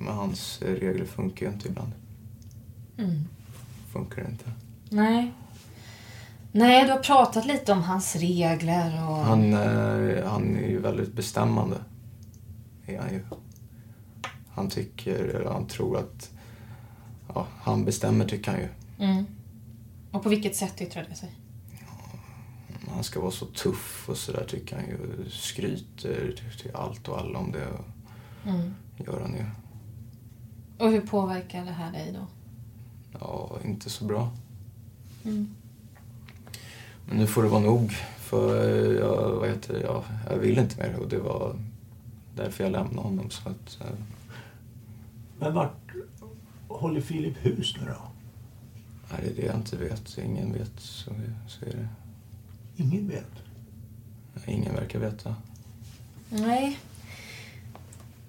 Men 0.05 0.13
hans 0.13 0.61
regler 0.61 1.05
funkar 1.05 1.45
ju 1.45 1.51
inte 1.51 1.67
ibland. 1.67 1.91
Mm. 2.97 3.27
Funkar 3.93 4.21
det 4.23 4.29
inte. 4.29 4.51
Nej. 4.89 5.33
Nej, 6.51 6.85
du 6.85 6.91
har 6.91 6.99
pratat 6.99 7.45
lite 7.45 7.71
om 7.71 7.81
hans 7.83 8.15
regler 8.15 9.09
och... 9.09 9.15
Han, 9.17 9.53
eh, 9.53 10.29
han 10.29 10.55
är 10.57 10.69
ju 10.69 10.79
väldigt 10.79 11.13
bestämmande. 11.13 11.77
Är 12.85 12.99
han 12.99 13.09
ju. 13.13 13.23
Han 14.49 14.69
tycker, 14.69 15.15
eller 15.23 15.51
han 15.51 15.67
tror 15.67 15.97
att... 15.97 16.31
Ja, 17.35 17.47
han 17.61 17.85
bestämmer 17.85 18.25
tycker 18.25 18.51
han 18.51 18.59
ju. 18.59 18.69
Mm. 19.05 19.25
Och 20.11 20.23
på 20.23 20.29
vilket 20.29 20.55
sätt 20.55 20.81
yttrar 20.81 21.05
det 21.09 21.15
sig? 21.15 21.35
Han 22.93 23.03
ska 23.03 23.19
vara 23.21 23.31
så 23.31 23.45
tuff 23.45 24.09
och 24.09 24.17
sådär 24.17 24.45
tycker 24.49 24.75
han 24.75 24.85
ju. 24.85 25.29
Skryter 25.29 26.35
till 26.61 26.71
allt 26.75 27.07
och 27.07 27.19
alla 27.19 27.39
om 27.39 27.51
det. 27.51 27.67
Och 27.67 27.85
Mm. 28.45 28.73
gör 28.97 29.21
han 29.21 29.33
ju. 29.33 29.45
Och 30.81 30.91
hur 30.91 31.01
påverkar 31.01 31.65
det 31.65 31.71
här 31.71 31.91
dig 31.91 32.11
då? 32.13 32.27
Ja, 33.19 33.57
inte 33.65 33.89
så 33.89 34.05
bra. 34.05 34.31
Mm. 35.23 35.55
Men 37.07 37.17
nu 37.17 37.27
får 37.27 37.43
det 37.43 37.49
vara 37.49 37.61
nog. 37.61 37.91
För 38.17 38.65
jag, 38.93 39.31
vad 39.31 39.49
heter 39.49 39.73
det, 39.73 39.81
jag, 39.81 40.03
jag 40.29 40.37
vill 40.37 40.57
inte 40.57 40.77
mer 40.77 40.95
och 40.99 41.09
det 41.09 41.17
var 41.17 41.55
därför 42.35 42.63
jag 42.63 42.71
lämnade 42.71 43.07
honom. 43.07 43.29
Så 43.29 43.49
att, 43.49 43.81
eh, 43.81 43.87
Men 45.39 45.53
vart 45.53 45.91
håller 46.67 47.01
Filip 47.01 47.45
hus 47.45 47.75
nu 47.79 47.85
då? 47.85 48.01
nej, 49.11 49.21
det 49.23 49.29
är 49.29 49.35
det 49.35 49.47
jag 49.47 49.55
inte 49.55 49.77
vet. 49.77 50.17
Ingen 50.17 50.53
vet. 50.53 50.79
Så, 50.79 51.11
så 51.47 51.65
är 51.65 51.69
det. 51.69 51.87
Ingen 52.75 53.07
vet. 53.07 53.31
Ingen 54.47 54.75
verkar 54.75 54.99
veta. 54.99 55.35
Nej. 56.29 56.79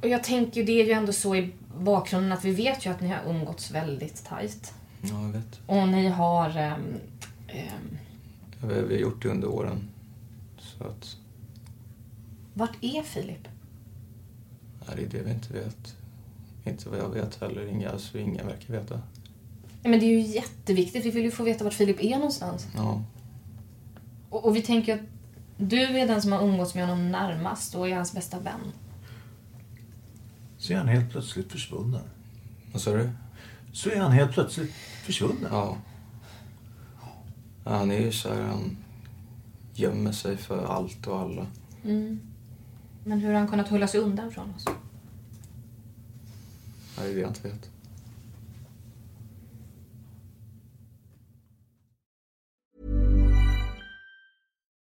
Och 0.01 0.09
jag 0.09 0.25
tänker 0.25 0.61
ju, 0.61 0.67
det 0.67 0.81
är 0.81 0.85
ju 0.85 0.93
ändå 0.93 1.13
så 1.13 1.37
i 1.37 1.53
bakgrunden 1.79 2.33
att 2.33 2.45
vi 2.45 2.51
vet 2.55 2.87
ju 2.87 2.91
att 2.91 3.01
ni 3.01 3.09
har 3.09 3.21
umgåtts 3.31 3.71
väldigt 3.71 4.25
tajt. 4.25 4.75
Ja, 5.03 5.23
jag 5.23 5.29
vet. 5.29 5.61
Och 5.67 5.89
ni 5.89 6.09
har... 6.09 6.57
ehm, 6.57 6.99
Ja, 8.61 8.69
Vi, 8.69 8.75
vi 8.83 8.95
har 8.95 9.01
gjort 9.01 9.23
det 9.23 9.29
under 9.29 9.49
åren. 9.49 9.89
Så 10.59 10.85
att, 10.85 11.17
vart 12.55 12.77
är 12.81 13.03
Filip? 13.03 13.49
nej, 14.87 14.97
det 14.97 15.03
är 15.03 15.09
det 15.21 15.25
vi 15.29 15.31
inte 15.35 15.53
vet. 15.53 15.97
Inte 16.65 16.89
vad 16.89 16.99
jag 16.99 17.09
vet 17.09 17.41
heller. 17.41 17.67
Inga, 17.67 17.91
alltså, 17.91 18.19
ingen 18.19 18.47
verkar 18.47 18.73
veta. 18.75 19.01
Men 19.83 19.93
det 20.01 20.07
är 20.07 20.11
ju 20.11 20.21
jätteviktigt. 20.21 21.05
Vi 21.05 21.11
vill 21.11 21.25
ju 21.25 21.31
få 21.31 21.43
veta 21.43 21.65
vart 21.65 21.75
Filip 21.75 22.01
är 22.05 22.15
någonstans. 22.17 22.67
Ja. 22.77 23.03
Och, 24.31 24.45
och 24.45 24.57
vi 24.57 24.63
tänker 24.63 24.95
att 24.95 25.01
du 25.57 25.83
är 25.99 26.07
den 26.07 26.23
som 26.23 26.33
har 26.33 26.43
umgåtts 26.43 26.75
med 26.75 26.87
honom 26.87 27.11
närmast 27.11 27.75
och 27.75 27.89
är 27.89 27.95
hans 27.95 28.13
bästa 28.13 28.41
vän. 28.41 28.73
Så 30.63 30.73
är 30.73 30.77
han 30.77 30.89
helt 30.89 31.11
plötsligt 31.11 31.53
försvunnen. 31.53 32.03
Vad 32.73 32.83
sa 32.83 32.93
du? 32.93 33.11
Så 33.73 33.91
är 33.91 34.01
han 34.01 34.13
helt 34.13 34.33
plötsligt 34.33 34.73
försvunnen. 35.05 35.49
Ja. 35.51 35.77
ja. 37.65 37.71
Han 37.71 37.91
är 37.91 38.01
ju 38.01 38.13
så 38.13 38.35
här, 38.35 38.43
han 38.43 38.77
gömmer 39.75 40.13
sig 40.13 40.37
för 40.37 40.67
allt 40.67 41.07
och 41.07 41.19
alla. 41.19 41.47
Mm. 41.85 42.21
Men 43.05 43.21
hur 43.21 43.29
har 43.29 43.39
han 43.39 43.49
kunnat 43.49 43.69
hålla 43.69 43.89
sig 43.89 44.01
undan 44.01 44.31
från 44.31 44.55
oss? 44.55 44.65
Det 46.97 47.03
är 47.03 47.15
det 47.15 47.21
jag 47.21 47.31
inte 47.31 47.49
vet. 47.49 47.71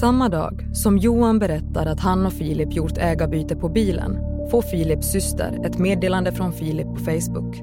Samma 0.00 0.28
dag 0.28 0.68
som 0.72 0.98
Johan 0.98 1.38
berättar 1.38 1.86
att 1.86 2.00
han 2.00 2.26
och 2.26 2.32
Filip 2.32 2.72
gjort 2.72 2.98
ägarbyte 2.98 3.56
på 3.56 3.68
bilen 3.68 4.18
får 4.50 4.62
Filips 4.62 5.06
syster 5.06 5.66
ett 5.66 5.78
meddelande 5.78 6.32
från 6.32 6.52
Filip 6.52 6.86
på 6.86 6.96
Facebook. 6.96 7.56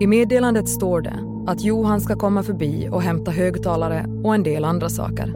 I 0.00 0.06
meddelandet 0.06 0.68
står 0.68 1.00
det 1.00 1.18
att 1.46 1.62
Johan 1.62 2.00
ska 2.00 2.16
komma 2.16 2.42
förbi 2.42 2.88
och 2.92 3.02
hämta 3.02 3.30
högtalare 3.30 4.06
och 4.24 4.34
en 4.34 4.42
del 4.42 4.64
andra 4.64 4.88
saker. 4.88 5.34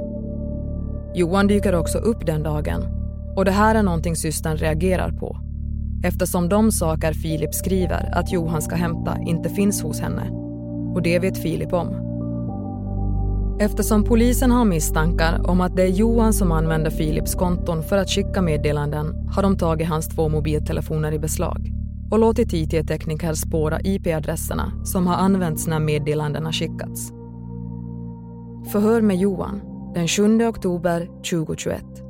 Johan 1.15 1.47
dyker 1.47 1.75
också 1.75 1.99
upp 1.99 2.27
den 2.27 2.43
dagen 2.43 2.85
och 3.37 3.45
det 3.45 3.51
här 3.51 3.75
är 3.75 3.83
någonting 3.83 4.17
systern 4.17 4.57
reagerar 4.57 5.11
på 5.11 5.37
eftersom 6.05 6.49
de 6.49 6.73
saker 6.73 7.13
Filip 7.13 7.55
skriver 7.55 8.19
att 8.19 8.33
Johan 8.33 8.63
ska 8.63 8.77
hämta 8.77 9.19
inte 9.27 9.49
finns 9.49 9.83
hos 9.83 10.01
henne. 10.01 10.31
Och 10.95 11.03
det 11.03 11.19
vet 11.19 11.39
Filip 11.39 11.73
om. 11.73 12.06
Eftersom 13.59 14.05
polisen 14.05 14.51
har 14.51 14.64
misstankar 14.64 15.51
om 15.51 15.61
att 15.61 15.77
det 15.77 15.83
är 15.83 15.87
Johan 15.87 16.33
som 16.33 16.53
använder 16.53 16.90
Philips 16.90 17.35
konton 17.35 17.83
för 17.83 17.99
att 17.99 18.11
skicka 18.11 18.42
meddelanden 18.42 19.29
har 19.29 19.42
de 19.42 19.59
tagit 19.59 19.88
hans 19.88 20.09
två 20.09 20.29
mobiltelefoner 20.29 21.12
i 21.12 21.19
beslag 21.19 21.73
och 22.11 22.19
låtit 22.19 22.53
IT-tekniker 22.53 23.35
spåra 23.35 23.81
IP-adresserna 23.81 24.73
som 24.85 25.07
har 25.07 25.14
använts 25.14 25.66
när 25.66 25.81
meddelandena 25.81 26.53
skickats. 26.53 27.12
Förhör 28.73 29.01
med 29.01 29.16
Johan 29.16 29.61
den 29.95 30.09
7 30.09 30.47
oktober 30.47 31.07
2021. 31.31 32.06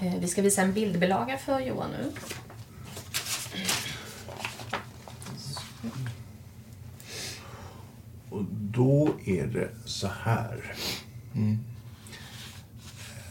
Vi 0.00 0.28
ska 0.28 0.42
visa 0.42 0.62
en 0.62 0.72
bildbilaga 0.72 1.38
för 1.38 1.60
Johan 1.60 1.90
nu. 1.90 2.12
Och 8.30 8.44
då 8.50 9.10
är 9.24 9.46
det 9.46 9.70
så 9.84 10.08
här. 10.22 10.74
Mm. 11.34 11.58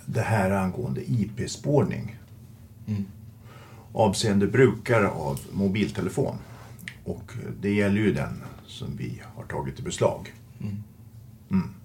Det 0.06 0.22
här 0.22 0.52
angående 0.52 1.02
IP-spårning. 1.12 2.18
Avseende 3.94 4.48
brukare 4.48 5.08
av 5.08 5.40
mobiltelefon. 5.52 6.38
Och 7.04 7.32
det 7.62 7.74
gäller 7.74 8.02
ju 8.02 8.14
den 8.14 8.44
som 8.68 8.96
vi 8.96 9.22
har 9.36 9.44
tagit 9.44 9.80
i 9.80 9.82
beslag. 9.82 10.34
Mm. 10.62 10.84
Mm. 11.52 11.76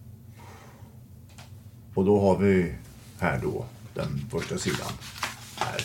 Och 1.94 2.04
då 2.04 2.20
har 2.20 2.38
vi 2.38 2.74
här 3.18 3.40
då 3.42 3.64
den 4.00 4.20
första 4.30 4.58
sidan. 4.58 4.92
Här. 5.56 5.80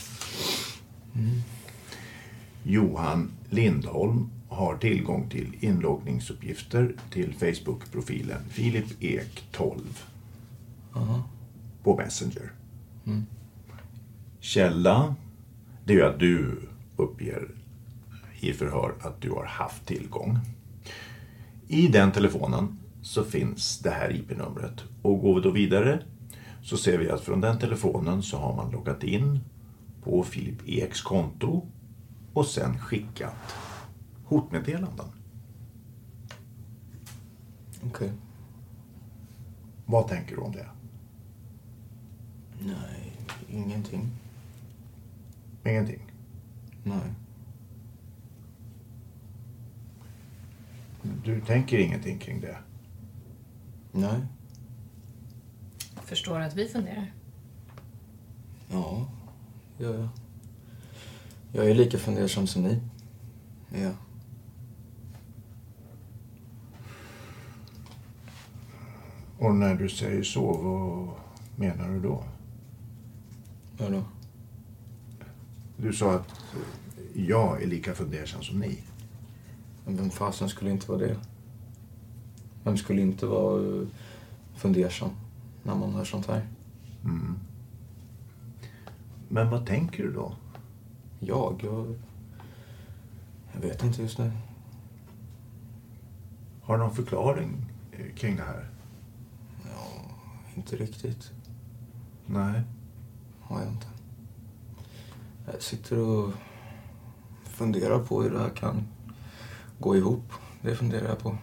Johan 2.64 3.32
Lindholm 3.50 4.30
har 4.50 4.78
tillgång 4.78 5.30
till 5.30 5.56
inloggningsuppgifter 5.60 6.96
till 7.12 7.34
Facebook-profilen 7.34 8.42
Filip 8.50 9.04
Ek 9.04 9.44
12 9.52 9.80
på 11.84 11.98
Messenger. 11.98 12.52
Mm. 13.06 13.26
Källa, 14.40 15.16
det 15.86 15.94
är 15.94 15.98
ju 15.98 16.06
att 16.06 16.20
du 16.20 16.60
uppger 16.96 17.48
i 18.40 18.54
förhör 18.54 18.94
att 19.02 19.22
du 19.22 19.32
har 19.32 19.46
haft 19.46 19.86
tillgång. 19.86 20.40
I 21.68 21.88
den 21.88 22.12
telefonen 22.12 22.78
så 23.02 23.24
finns 23.24 23.80
det 23.80 23.90
här 23.90 24.16
IP-numret. 24.16 24.84
Och 25.02 25.20
går 25.22 25.36
vi 25.36 25.42
då 25.42 25.52
vidare 25.52 26.04
så 26.66 26.78
ser 26.78 26.98
vi 26.98 27.10
att 27.10 27.22
från 27.22 27.42
den 27.42 27.60
telefonen 27.60 28.24
så 28.24 28.38
har 28.38 28.56
man 28.56 28.72
loggat 28.72 29.04
in 29.04 29.40
på 30.04 30.24
Filip 30.24 30.62
Eks 30.66 31.02
konto 31.02 31.68
och 32.34 32.46
sen 32.46 32.80
skickat 32.80 33.56
hotmeddelanden. 34.26 35.06
Okej. 37.88 38.12
Vad 39.86 40.08
tänker 40.08 40.36
du 40.36 40.42
om 40.42 40.52
det? 40.52 40.70
Nej, 42.60 43.12
ingenting. 43.50 44.12
Ingenting? 45.66 46.12
Nej. 46.84 47.14
Du 51.24 51.42
tänker 51.42 51.78
ingenting 51.78 52.20
kring 52.20 52.42
det? 52.42 52.58
Nej. 53.92 54.22
Förstår 56.06 56.40
att 56.40 56.56
vi 56.56 56.68
funderar. 56.68 57.14
Ja, 58.72 59.08
gör 59.78 60.00
jag. 60.00 60.10
Jag 61.52 61.70
är 61.70 61.76
lika 61.76 61.98
fundersam 61.98 62.48
som 62.48 62.64
ni. 62.64 62.80
Ja. 63.74 63.92
Och 69.40 69.56
när 69.56 69.76
du 69.76 69.90
säger 69.90 70.24
så, 70.24 70.54
vad 70.54 71.10
menar 71.56 71.90
du 71.90 72.00
då? 72.00 72.24
Vadå? 73.78 74.04
Du 75.78 75.94
sa 75.94 76.14
att 76.14 76.44
jag 77.14 77.64
är 77.64 77.68
lika 77.68 77.94
fundersam 77.94 78.44
som 78.44 78.60
ni. 78.60 78.84
Men 79.86 79.98
vem 79.98 80.10
fasen 80.10 80.50
skulle 80.50 80.72
inte 80.72 80.92
vara 80.92 81.00
det? 81.00 81.18
Vem 82.64 82.78
skulle 82.78 83.02
inte 83.02 83.26
vara 83.26 83.82
eh, 83.82 83.88
fundersam 84.56 85.10
när 85.66 85.76
man 85.76 85.94
hör 85.94 86.04
sånt 86.04 86.28
här? 86.28 86.48
Mm. 87.04 87.36
Men 89.30 89.50
vad 89.50 89.66
tänker 89.66 90.04
du 90.04 90.14
då? 90.14 90.36
Jag? 91.20 91.62
Jag, 91.64 91.96
jag 93.54 93.62
vet 93.62 93.84
inte 93.84 94.02
just 94.02 94.18
nu. 94.18 94.32
Har 96.62 96.78
du 96.78 96.84
någon 96.84 96.96
förklaring 96.96 97.66
eh, 97.92 98.16
kring 98.16 98.36
det 98.36 98.44
här? 98.44 98.70
Ja, 99.64 100.12
inte 100.56 100.76
riktigt. 100.76 101.32
Nej. 102.26 102.62
Har 103.42 103.60
jag 103.60 103.70
inte. 103.70 103.88
Jag 105.46 105.62
sitter 105.62 105.98
och 106.00 106.34
funderar 107.44 108.00
på 108.00 108.22
hur 108.22 108.32
det 108.32 108.40
här 108.40 108.50
kan 108.50 108.88
gå 109.80 109.96
ihop. 109.96 110.34
Det 110.62 110.76
funderar 110.76 111.08
jag 111.08 111.20
på. 111.20 111.38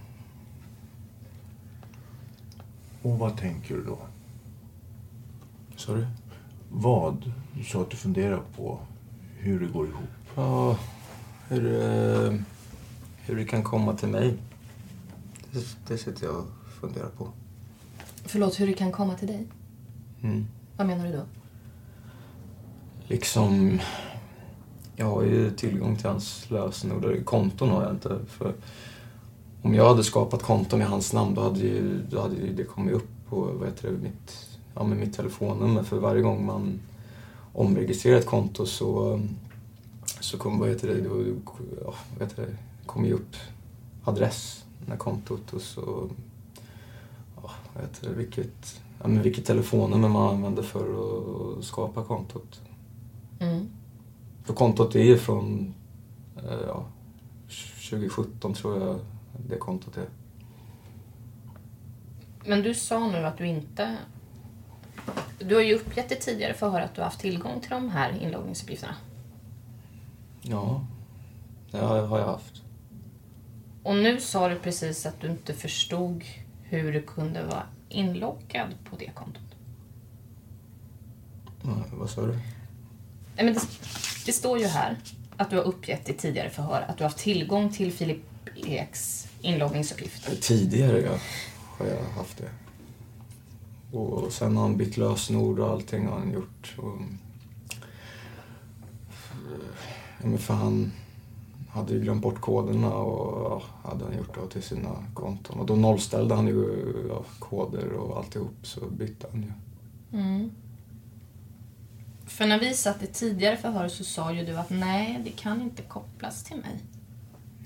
Och 3.03 3.19
vad 3.19 3.37
tänker 3.37 3.75
du 3.75 3.85
då? 3.85 3.99
Sa 5.83 5.95
du? 5.95 6.07
Vad? 6.71 7.33
Du 7.57 7.65
sa 7.65 7.81
att 7.81 7.91
du 7.91 7.97
funderar 7.97 8.43
på 8.57 8.79
hur 9.39 9.61
det 9.61 9.67
går 9.67 9.87
ihop. 9.87 10.05
Ja, 10.35 10.79
hur, 11.49 11.67
eh, 11.67 12.41
hur 13.17 13.37
det 13.37 13.45
kan 13.45 13.63
komma 13.63 13.95
till 13.97 14.09
mig. 14.09 14.35
Det, 15.53 15.77
det 15.89 15.99
sitter 15.99 16.27
jag 16.27 16.37
och 16.37 16.47
funderar 16.81 17.09
på. 17.09 17.29
Förlåt, 18.25 18.61
hur 18.61 18.67
det 18.67 18.73
kan 18.73 18.93
komma 18.93 19.15
till 19.15 19.29
dig? 19.29 19.47
Mm. 20.23 20.47
Vad 20.77 20.87
menar 20.87 21.07
du 21.07 21.13
då? 21.13 21.23
Liksom... 23.07 23.81
Jag 24.97 25.07
har 25.07 25.23
ju 25.23 25.51
tillgång 25.51 25.97
till 25.97 26.07
hans 26.07 26.51
lösenord. 26.51 27.25
Konton 27.25 27.69
har 27.69 27.83
jag 27.83 27.93
inte. 27.93 28.19
För 28.29 28.55
om 29.63 29.75
jag 29.75 29.89
hade 29.89 30.05
skapat 30.05 30.43
konton 30.43 30.79
med 30.79 30.89
hans 30.89 31.13
namn 31.13 31.35
då 31.35 31.43
hade, 31.43 31.61
ju, 31.61 32.03
då 32.11 32.21
hade 32.21 32.37
ju 32.37 32.55
det 32.55 32.65
kommit 32.65 32.95
upp 32.95 33.09
på 33.29 33.41
vad 33.41 33.69
heter 33.69 33.91
det, 33.91 33.99
mitt, 33.99 34.52
ja, 34.75 34.85
med 34.85 34.99
mitt 34.99 35.15
telefonnummer. 35.15 35.83
För 35.83 35.99
varje 35.99 36.23
gång 36.23 36.47
man 36.47 36.81
omregistrerar 37.53 38.19
ett 38.19 38.27
konto 38.27 38.67
så, 38.67 39.21
så 40.21 40.39
kommer 40.39 40.59
vad 40.59 40.69
heter 40.69 40.89
det, 40.89 41.01
då, 41.01 41.25
ja, 41.85 41.95
vad 42.13 42.29
heter 42.29 42.47
det, 42.47 42.57
kommer 42.87 43.07
ju 43.07 43.13
upp 43.13 43.37
adress 44.05 44.65
när 44.87 44.97
kontot 44.97 45.53
och 45.53 45.61
så 45.61 46.11
ja, 47.43 47.51
vad 47.75 47.85
heter 47.85 48.09
det, 48.09 48.15
vilket, 48.15 48.81
ja, 49.03 49.09
men 49.09 49.23
vilket 49.23 49.45
telefonnummer 49.45 50.09
man 50.09 50.35
använder 50.35 50.63
för 50.63 50.85
att 51.59 51.65
skapa 51.65 52.05
kontot. 52.05 52.61
Mm. 53.41 53.69
För 54.45 54.55
kontot 54.55 54.95
är 54.95 55.05
ju 55.05 55.19
från 55.19 55.75
eh, 56.37 56.67
ja, 56.67 56.85
2017 57.91 58.55
tror 58.55 58.81
jag 58.81 58.99
det 59.49 59.57
kontot 59.57 59.97
är. 59.97 60.09
Men 62.47 62.63
du 62.63 62.75
sa 62.75 63.11
nu 63.11 63.17
att 63.17 63.39
du 63.39 63.47
inte... 63.47 63.97
Du 65.49 65.55
har 65.55 65.63
ju 65.63 65.75
uppgett 65.75 66.13
i 66.13 66.17
tidigare 66.17 66.55
förhör 66.55 66.81
att 66.81 66.95
du 66.95 67.01
har 67.01 67.07
haft 67.07 67.21
tillgång 67.21 67.61
till 67.61 67.71
de 67.71 67.91
här 67.91 68.19
inloggningsuppgifterna. 68.21 68.95
Ja, 70.43 70.87
det 71.71 71.79
har 71.79 72.19
jag 72.19 72.27
haft. 72.27 72.63
Och 73.83 73.97
nu 73.97 74.21
sa 74.21 74.49
du 74.49 74.59
precis 74.59 75.07
att 75.07 75.21
du 75.21 75.27
inte 75.27 75.55
förstod 75.55 76.25
hur 76.63 76.93
du 76.93 77.03
kunde 77.03 77.43
vara 77.43 77.67
inloggad 77.89 78.69
på 78.91 78.97
det 78.97 79.11
kontot. 79.15 79.43
Ja, 81.63 81.85
vad 81.93 82.11
sa 82.11 82.27
du? 82.27 82.33
Nej, 83.37 83.45
men 83.45 83.55
det, 83.55 83.61
det 84.27 84.33
står 84.33 84.59
ju 84.59 84.67
här 84.67 84.97
att 85.37 85.51
du 85.51 85.57
har 85.57 85.65
uppgett 85.65 86.09
i 86.09 86.13
tidigare 86.13 86.51
förhör 86.51 86.85
att 86.89 86.99
du 86.99 87.05
har 87.05 87.11
haft 87.11 87.23
tillgång 87.23 87.73
till 87.73 87.93
Filip 87.93 88.23
Eks 88.67 89.29
inloggningsuppgifter. 89.41 90.37
Tidigare 90.37 91.01
ja, 91.01 91.19
har 91.79 91.87
jag 91.87 92.03
haft 92.17 92.39
det. 92.39 92.51
Och 93.93 94.33
sen 94.33 94.57
har 94.57 94.63
han 94.63 94.77
bytt 94.77 94.97
lösenord 94.97 95.59
och 95.59 95.71
allting 95.71 96.07
har 96.07 96.19
han 96.19 96.33
gjort. 96.33 96.75
Och, 96.79 96.99
ja, 100.21 100.27
men 100.27 100.39
för 100.39 100.55
han 100.55 100.93
hade 101.69 101.93
ju 101.93 102.01
glömt 102.01 102.23
bort 102.23 102.41
koderna 102.41 102.95
och 102.95 103.51
ja, 103.51 103.63
hade 103.91 104.05
han 104.05 104.17
gjort 104.17 104.35
då 104.35 104.47
till 104.47 104.63
sina 104.63 105.05
konton. 105.15 105.61
Och 105.61 105.67
då 105.67 105.77
nollställde 105.77 106.35
han 106.35 106.47
ju 106.47 106.95
ja, 107.09 107.25
koder 107.39 107.93
och 107.93 108.19
alltihop 108.19 108.57
så 108.63 108.87
bytte 108.87 109.27
han 109.33 109.43
ju. 109.43 109.53
Mm. 110.19 110.51
För 112.27 112.47
när 112.47 112.61
vi 112.61 112.75
satt 112.75 113.03
i 113.03 113.07
tidigare 113.07 113.57
förhör 113.57 113.89
så 113.89 114.05
sa 114.05 114.33
ju 114.33 114.45
du 114.45 114.57
att 114.57 114.71
nej, 114.71 115.21
det 115.25 115.31
kan 115.31 115.63
inte 115.63 115.83
kopplas 115.83 116.45
till 116.45 116.57
mig. 116.57 116.81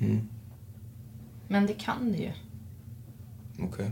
Mm. 0.01 0.29
Men 1.49 1.67
det 1.67 1.75
kan 1.75 2.13
det 2.13 2.19
ju. 2.19 2.33
Okej. 3.61 3.91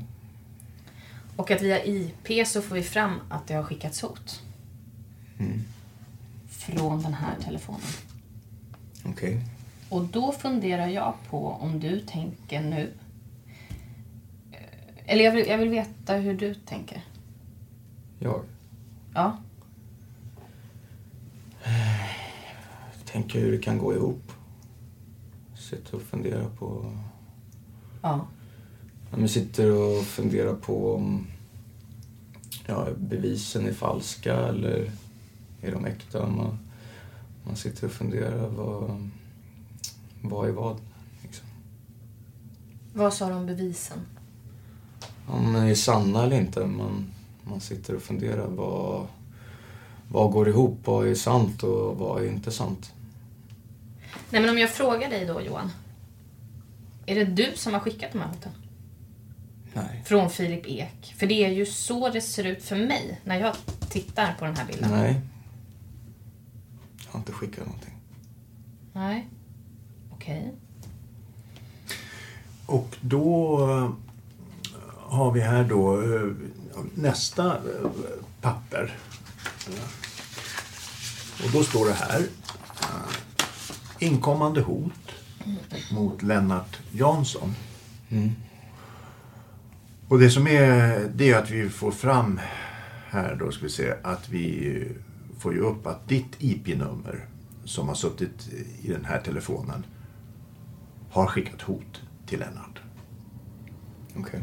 Och 1.36 1.50
att 1.50 1.62
via 1.62 1.84
IP 1.84 2.46
så 2.46 2.62
får 2.62 2.74
vi 2.74 2.82
fram 2.82 3.20
att 3.28 3.46
det 3.46 3.54
har 3.54 3.62
skickats 3.62 4.02
hot. 4.02 4.42
Mm. 5.38 5.60
Från 6.48 7.02
den 7.02 7.14
här 7.14 7.34
telefonen. 7.40 7.80
Okej. 9.04 9.40
Och 9.88 10.04
då 10.04 10.32
funderar 10.32 10.86
jag 10.86 11.14
på 11.30 11.48
om 11.48 11.80
du 11.80 12.00
tänker 12.00 12.60
nu... 12.62 12.92
Eh, 14.52 14.58
Eller 15.06 15.24
jag 15.24 15.32
vill, 15.32 15.46
jag 15.46 15.58
vill 15.58 15.68
veta 15.68 16.14
hur 16.14 16.34
du 16.34 16.54
tänker. 16.54 17.04
Jag 18.18 18.42
Ja. 19.14 19.38
tänker 23.04 23.40
hur 23.40 23.52
det 23.52 23.58
kan 23.58 23.78
gå 23.78 23.94
ihop. 23.94 24.32
Sitter 25.56 25.94
och 25.94 26.02
funderar 26.02 26.48
på... 26.48 26.92
Ja. 28.02 28.26
Men 29.16 29.28
sitter 29.28 29.70
och 29.70 30.04
funderar 30.04 30.54
på 30.54 30.94
om 30.94 31.26
ja, 32.66 32.88
bevisen 32.96 33.66
är 33.66 33.72
falska 33.72 34.34
eller 34.34 34.90
är 35.62 35.72
de 35.72 35.84
äkta. 35.84 36.26
Man, 36.26 36.58
man 37.44 37.56
sitter 37.56 37.86
och 37.86 37.92
funderar 37.92 38.48
vad, 38.48 39.10
vad 40.22 40.48
är 40.48 40.52
vad. 40.52 40.80
Liksom. 41.22 41.46
Vad 42.92 43.14
sa 43.14 43.28
du 43.28 43.34
om 43.34 43.46
bevisen? 43.46 43.98
Om 45.26 45.52
de 45.52 45.58
är 45.58 45.74
sanna 45.74 46.22
eller 46.22 46.40
inte. 46.40 46.66
Man, 46.66 47.06
man 47.42 47.60
sitter 47.60 47.94
och 47.94 48.02
funderar 48.02 48.46
vad, 48.46 49.06
vad 50.08 50.32
går 50.32 50.48
ihop, 50.48 50.78
vad 50.84 51.08
är 51.08 51.14
sant 51.14 51.62
och 51.62 51.98
vad 51.98 52.22
är 52.22 52.28
inte 52.28 52.50
sant. 52.50 52.92
Nej, 54.30 54.40
men 54.40 54.50
om 54.50 54.58
jag 54.58 54.70
frågar 54.70 55.10
dig 55.10 55.26
då, 55.26 55.40
Johan. 55.40 55.70
Är 57.06 57.14
det 57.14 57.24
du 57.24 57.52
som 57.54 57.72
har 57.72 57.80
skickat 57.80 58.12
de 58.12 58.18
här 58.18 58.28
hoten? 58.28 58.52
Nej. 59.74 60.02
Från 60.06 60.30
Filip 60.30 60.66
Ek. 60.66 61.14
För 61.16 61.26
det 61.26 61.44
är 61.44 61.50
ju 61.50 61.66
så 61.66 62.08
det 62.10 62.20
ser 62.20 62.44
ut 62.44 62.62
för 62.62 62.76
mig 62.76 63.20
när 63.24 63.40
jag 63.40 63.56
tittar 63.90 64.34
på 64.38 64.44
den 64.44 64.56
här 64.56 64.66
bilden. 64.66 64.90
Nej. 64.90 65.20
Jag 67.04 67.12
har 67.12 67.18
inte 67.18 67.32
skickat 67.32 67.66
någonting. 67.66 67.94
Nej. 68.92 69.28
Okej. 70.12 70.52
Och 72.66 72.96
då 73.00 73.58
eh, 73.70 73.90
har 74.96 75.32
vi 75.32 75.40
här 75.40 75.64
då 75.64 76.02
eh, 76.02 76.32
nästa 76.94 77.46
eh, 77.46 77.90
papper. 78.40 78.98
Och 81.44 81.50
då 81.52 81.64
står 81.64 81.86
det 81.86 81.94
här. 81.94 82.26
Inkommande 83.98 84.60
hot 84.60 84.92
mot 85.92 86.22
Lennart 86.22 86.78
Jansson. 86.92 87.54
Och 90.14 90.20
det 90.20 90.30
som 90.30 90.46
är, 90.46 91.10
det 91.14 91.30
är 91.30 91.38
att 91.38 91.50
vi 91.50 91.68
får 91.68 91.90
fram 91.90 92.40
här 93.08 93.36
då 93.36 93.50
ska 93.50 93.62
vi 93.62 93.70
se 93.70 93.94
att 94.02 94.28
vi 94.28 94.88
får 95.38 95.54
ju 95.54 95.60
upp 95.60 95.86
att 95.86 96.08
ditt 96.08 96.36
IP-nummer 96.38 97.26
som 97.64 97.88
har 97.88 97.94
suttit 97.94 98.48
i 98.82 98.88
den 98.88 99.04
här 99.04 99.20
telefonen 99.20 99.86
har 101.10 101.26
skickat 101.26 101.62
hot 101.62 102.02
till 102.26 102.38
Lennart. 102.38 102.80
Okej. 104.16 104.40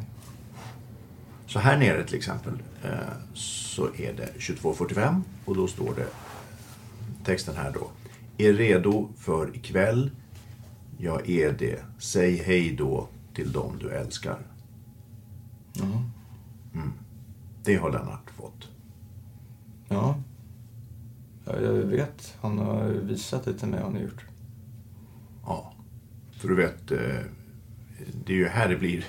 Så 1.45 1.59
här 1.59 1.77
nere 1.77 2.03
till 2.03 2.17
exempel 2.17 2.53
eh, 2.83 3.33
så 3.33 3.85
är 3.85 4.13
det 4.13 4.29
22.45 4.39 5.21
och 5.45 5.55
då 5.55 5.67
står 5.67 5.95
det 5.95 6.07
texten 7.25 7.55
här 7.55 7.71
då. 7.73 7.91
Är 8.37 8.53
redo 8.53 9.09
för 9.17 9.55
ikväll. 9.55 10.11
Jag 10.97 11.29
är 11.29 11.51
det. 11.51 11.79
Säg 11.99 12.35
hej 12.35 12.75
då 12.75 13.07
till 13.33 13.51
dem 13.51 13.77
du 13.81 13.89
älskar. 13.89 14.50
Ja. 15.73 16.03
Mm. 16.73 16.93
Det 17.63 17.75
har 17.75 17.91
Lennart 17.91 18.29
fått. 18.29 18.69
Ja. 19.87 20.15
ja. 21.45 21.61
Jag 21.61 21.73
vet. 21.73 22.37
Han 22.41 22.57
har 22.57 22.87
visat 22.87 23.45
det 23.45 23.53
till 23.53 23.67
mig, 23.67 23.81
han 23.81 23.93
har 23.93 24.01
gjort. 24.01 24.25
Ja. 25.45 25.73
För 26.31 26.47
du 26.47 26.55
vet, 26.55 26.91
eh, 26.91 27.25
det 28.25 28.33
är 28.33 28.37
ju 28.37 28.47
här 28.47 28.69
det 28.69 28.77
blir... 28.77 29.05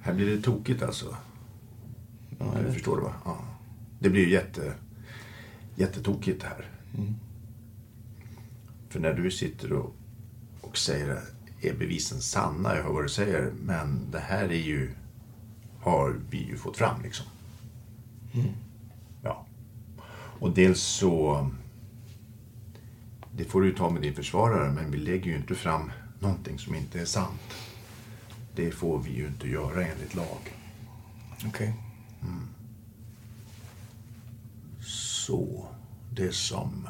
Här 0.00 0.14
blir 0.14 0.36
det 0.36 0.42
tokigt 0.42 0.82
alltså. 0.82 1.16
Ja, 2.38 2.54
du 2.66 2.72
förstår 2.72 2.96
du 2.96 3.02
va? 3.02 3.12
Ja. 3.24 3.38
Det 3.98 4.10
blir 4.10 4.24
ju 4.24 4.32
jätte, 4.32 4.74
jättetokigt 5.74 6.42
här. 6.42 6.70
Mm. 6.98 7.14
För 8.88 9.00
när 9.00 9.14
du 9.14 9.30
sitter 9.30 9.72
och, 9.72 9.94
och 10.60 10.78
säger 10.78 11.20
är 11.60 11.74
bevisen 11.74 12.20
sanna, 12.20 12.76
jag 12.76 12.82
hör 12.82 12.92
vad 12.92 13.04
du 13.04 13.08
säger, 13.08 13.52
men 13.62 14.10
det 14.10 14.18
här 14.18 14.44
är 14.44 14.62
ju, 14.62 14.90
har 15.86 16.16
vi 16.30 16.38
ju 16.38 16.56
fått 16.56 16.76
fram 16.76 17.02
liksom. 17.02 17.26
Mm. 18.34 18.52
Ja. 19.22 19.46
Och 20.40 20.50
dels 20.50 20.80
så, 20.80 21.50
det 23.32 23.44
får 23.44 23.62
du 23.62 23.74
ta 23.74 23.90
med 23.90 24.02
din 24.02 24.14
försvarare, 24.14 24.72
men 24.72 24.90
vi 24.90 24.98
lägger 24.98 25.30
ju 25.30 25.36
inte 25.36 25.54
fram 25.54 25.92
någonting 26.18 26.58
som 26.58 26.74
inte 26.74 27.00
är 27.00 27.04
sant. 27.04 27.56
Det 28.54 28.70
får 28.70 28.98
vi 28.98 29.10
ju 29.10 29.26
inte 29.26 29.48
göra 29.48 29.86
enligt 29.86 30.14
lag. 30.14 30.54
Okej. 31.46 31.74
Mm. 32.22 32.48
Så, 34.80 35.68
det 36.10 36.34
som... 36.34 36.88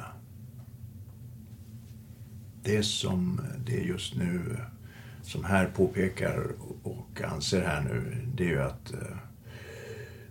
Det 2.62 2.82
som 2.82 3.40
det 3.66 3.80
just 3.80 4.14
nu, 4.14 4.60
som 5.26 5.44
här 5.44 5.66
påpekar 5.66 6.48
och 6.82 7.22
anser 7.22 7.62
här 7.62 7.82
nu, 7.82 8.26
det 8.34 8.44
är 8.44 8.48
ju 8.48 8.62
att 8.62 8.92
eh, 8.92 9.16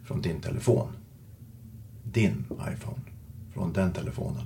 från 0.04 0.22
din 0.22 0.42
telefon, 0.42 0.88
din 2.04 2.46
iPhone, 2.74 3.02
från 3.54 3.74
den 3.74 3.94
telefonen 3.94 4.46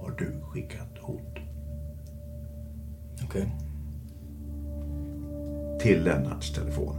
har 0.00 0.14
du 0.18 0.40
skickat 0.42 0.98
hot. 1.00 1.38
Okej. 3.24 3.56
Till 5.80 6.04
Lennarts 6.04 6.52
telefon. 6.52 6.96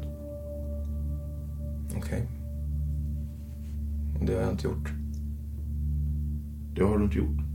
Okej. 1.97 2.27
Det 4.21 4.33
har 4.33 4.41
jag 4.41 4.51
inte 4.51 4.67
gjort. 4.67 4.91
Det 6.75 6.83
har 6.83 6.97
du 6.97 7.03
inte 7.03 7.17
gjort. 7.17 7.47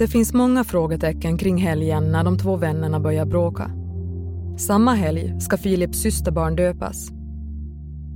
Det 0.00 0.08
finns 0.08 0.32
många 0.32 0.64
frågetecken 0.64 1.38
kring 1.38 1.56
helgen 1.56 2.12
när 2.12 2.24
de 2.24 2.38
två 2.38 2.56
vännerna 2.56 3.00
börjar 3.00 3.24
bråka. 3.26 3.70
Samma 4.58 4.94
helg 4.94 5.40
ska 5.40 5.56
Filips 5.56 5.98
systerbarn 5.98 6.56
döpas. 6.56 7.10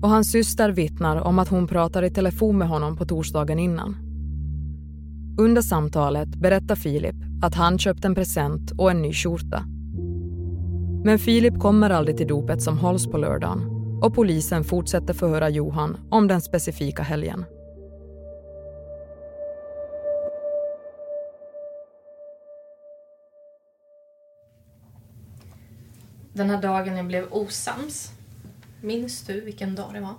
Och 0.02 0.08
hans 0.08 0.32
syster 0.32 0.70
vittnar 0.70 1.16
om 1.16 1.38
att 1.38 1.48
hon 1.48 1.66
pratar 1.66 2.02
i 2.02 2.10
telefon 2.10 2.58
med 2.58 2.68
honom 2.68 2.96
på 2.96 3.04
torsdagen 3.04 3.58
innan. 3.58 3.96
Under 5.38 5.62
samtalet 5.62 6.28
berättar 6.28 6.74
Filip 6.74 7.16
att 7.42 7.54
han 7.54 7.78
köpt 7.78 8.04
en 8.04 8.14
present 8.14 8.72
och 8.78 8.90
en 8.90 9.02
ny 9.02 9.12
skjorta. 9.12 9.64
Men 11.04 11.18
Filip 11.18 11.58
kommer 11.58 11.90
aldrig 11.90 12.16
till 12.16 12.28
dopet 12.28 12.62
som 12.62 12.78
hålls 12.78 13.06
på 13.06 13.18
lördagen 13.18 13.60
och 14.02 14.14
polisen 14.14 14.64
fortsätter 14.64 15.14
förhöra 15.14 15.48
Johan 15.48 15.96
om 16.10 16.28
den 16.28 16.40
specifika 16.40 17.02
helgen. 17.02 17.44
Den 26.34 26.50
här 26.50 26.62
dagen 26.62 26.94
ni 26.94 27.02
blev 27.02 27.32
osams. 27.32 28.12
Minns 28.80 29.22
du 29.22 29.40
vilken 29.40 29.74
dag 29.74 29.94
det 29.94 30.00
var? 30.00 30.14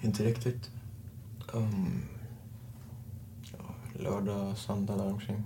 Inte 0.00 0.24
riktigt. 0.24 0.70
Um, 1.52 2.02
lördag, 3.92 4.58
söndag 4.58 4.96
däromkring. 4.96 5.44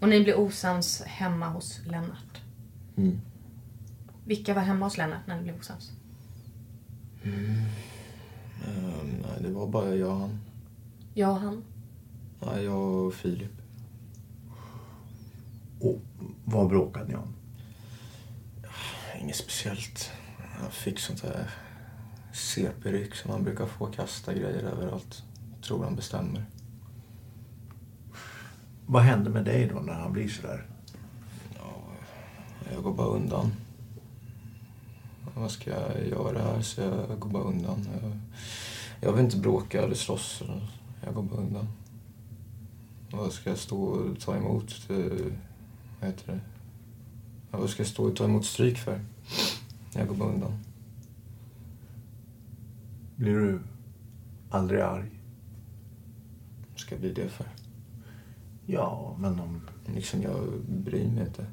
Och 0.00 0.08
ni 0.08 0.24
blev 0.24 0.38
osams 0.38 1.02
hemma 1.02 1.48
hos 1.48 1.80
Lennart. 1.86 2.40
Mm. 2.96 3.20
Vilka 4.24 4.54
var 4.54 4.62
hemma 4.62 4.86
hos 4.86 4.96
Lennart 4.96 5.26
när 5.26 5.36
ni 5.36 5.42
blev 5.42 5.58
osams? 5.58 5.92
Mm. 7.22 7.54
Ehm, 8.66 9.08
nej, 9.22 9.40
det 9.40 9.50
var 9.50 9.66
bara 9.66 9.94
jag 9.94 10.10
och 10.10 10.18
han. 10.18 10.40
Jag 11.14 11.30
och 11.30 11.40
han. 11.40 11.64
Nej, 12.40 12.64
jag 12.64 13.06
och 13.06 13.14
Filip. 13.14 13.63
Vad 16.54 16.68
bråkade 16.68 17.08
ni 17.08 17.14
om? 17.14 17.34
Inget 19.20 19.36
speciellt. 19.36 20.10
Jag 20.62 20.72
fick 20.72 20.98
sånt 20.98 21.22
där 21.22 21.50
CP-ryck 22.32 23.14
som 23.14 23.30
man 23.30 23.44
brukar 23.44 23.66
få 23.66 23.86
kasta 23.86 24.32
grejer 24.32 24.62
överallt. 24.62 25.22
Tror 25.62 25.84
han 25.84 25.96
bestämmer. 25.96 26.44
Vad 28.86 29.02
händer 29.02 29.30
med 29.30 29.44
dig 29.44 29.70
då 29.74 29.80
när 29.80 29.92
han 29.92 30.12
blir 30.12 30.28
sådär? 30.28 30.66
Jag 32.72 32.82
går 32.82 32.94
bara 32.94 33.06
undan. 33.06 33.52
Vad 35.34 35.50
ska 35.50 35.70
jag 35.70 36.08
göra 36.08 36.42
här? 36.42 36.62
Så 36.62 36.80
jag 36.80 37.18
går 37.18 37.30
bara 37.30 37.42
undan. 37.42 37.88
Jag, 38.02 38.18
jag 39.00 39.12
vill 39.12 39.24
inte 39.24 39.36
bråka 39.36 39.82
eller 39.82 39.94
slåss. 39.94 40.42
Jag 41.04 41.14
går 41.14 41.22
bara 41.22 41.40
undan. 41.40 41.68
Vad 43.10 43.32
ska 43.32 43.50
jag 43.50 43.58
stå 43.58 43.82
och 43.82 44.20
ta 44.20 44.36
emot? 44.36 44.88
Vad 46.00 46.10
heter 46.10 46.32
det? 46.32 46.40
Ja, 47.50 47.58
Vad 47.58 47.70
ska 47.70 47.82
jag 47.82 47.88
stå 47.90 48.04
och 48.04 48.16
ta 48.16 48.24
emot 48.24 48.44
stryk 48.44 48.78
för? 48.78 49.00
Jag 49.94 50.08
går 50.08 50.14
bara 50.14 50.28
undan. 50.32 50.52
Blir 53.16 53.34
du 53.34 53.60
aldrig 54.50 54.80
arg? 54.80 55.10
Vad 56.70 56.78
ska 56.78 56.94
jag 56.94 57.00
bli 57.00 57.12
det 57.12 57.28
för? 57.28 57.46
Ja, 58.66 59.16
men 59.20 59.40
om, 59.40 59.60
Liksom, 59.94 60.22
jag 60.22 60.48
bryr 60.68 61.08
mig 61.08 61.26
inte. 61.26 61.46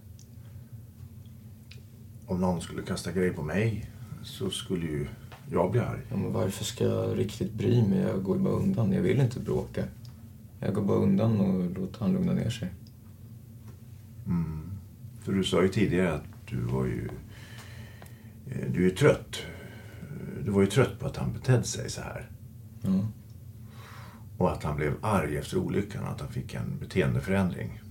om 2.26 2.42
någon 2.42 2.62
skulle 2.62 2.82
kasta 2.82 3.12
grej 3.12 3.34
på 3.34 3.42
mig 3.44 3.90
så 4.24 4.50
skulle 4.50 4.86
ju 4.86 5.08
jag 5.52 5.72
bli 5.72 5.80
arg. 5.82 6.00
Ja, 6.10 6.18
men 6.18 6.34
varför 6.34 6.64
ska 6.66 6.84
jag 6.84 7.18
riktigt 7.18 7.54
bry 7.54 7.88
mig? 7.88 8.00
Jag 8.00 8.24
går 8.24 8.38
bara 8.38 8.54
undan. 8.54 8.92
Jag 8.92 9.02
vill 9.02 9.20
inte 9.20 9.40
bråka. 9.40 9.84
Jag 10.60 10.74
går 10.74 10.82
bara 10.82 10.98
undan 10.98 11.40
och 11.40 11.72
låter 11.80 12.00
han 12.00 12.14
lugna 12.14 12.34
ner 12.34 12.50
sig. 12.50 12.70
Mm. 14.26 14.72
För 15.22 15.34
du 15.34 15.44
sa 15.44 15.62
ju 15.62 15.68
tidigare 15.70 16.14
att 16.14 16.24
du 16.50 16.58
var 16.62 16.86
ju... 16.86 17.10
eh, 18.48 18.72
Du 18.72 18.80
är 18.80 18.90
ju 18.90 18.96
trött. 18.96 19.42
Du 20.46 20.52
var 20.52 20.62
ju 20.62 20.68
trött 20.68 21.00
på 21.00 21.06
att 21.08 21.18
han 21.18 21.34
betedde 21.34 21.64
sig 21.64 21.90
så 21.90 22.02
här. 22.02 22.30
Ja. 22.82 23.08
Och 24.38 24.52
att 24.52 24.64
han 24.64 24.76
blev 24.76 24.94
arg 25.02 25.38
efter 25.38 25.58
olyckan, 25.58 26.04
att 26.04 26.22
han 26.22 26.32
fick 26.32 26.54
en 26.54 26.80
beteendeförändring. 26.80 27.82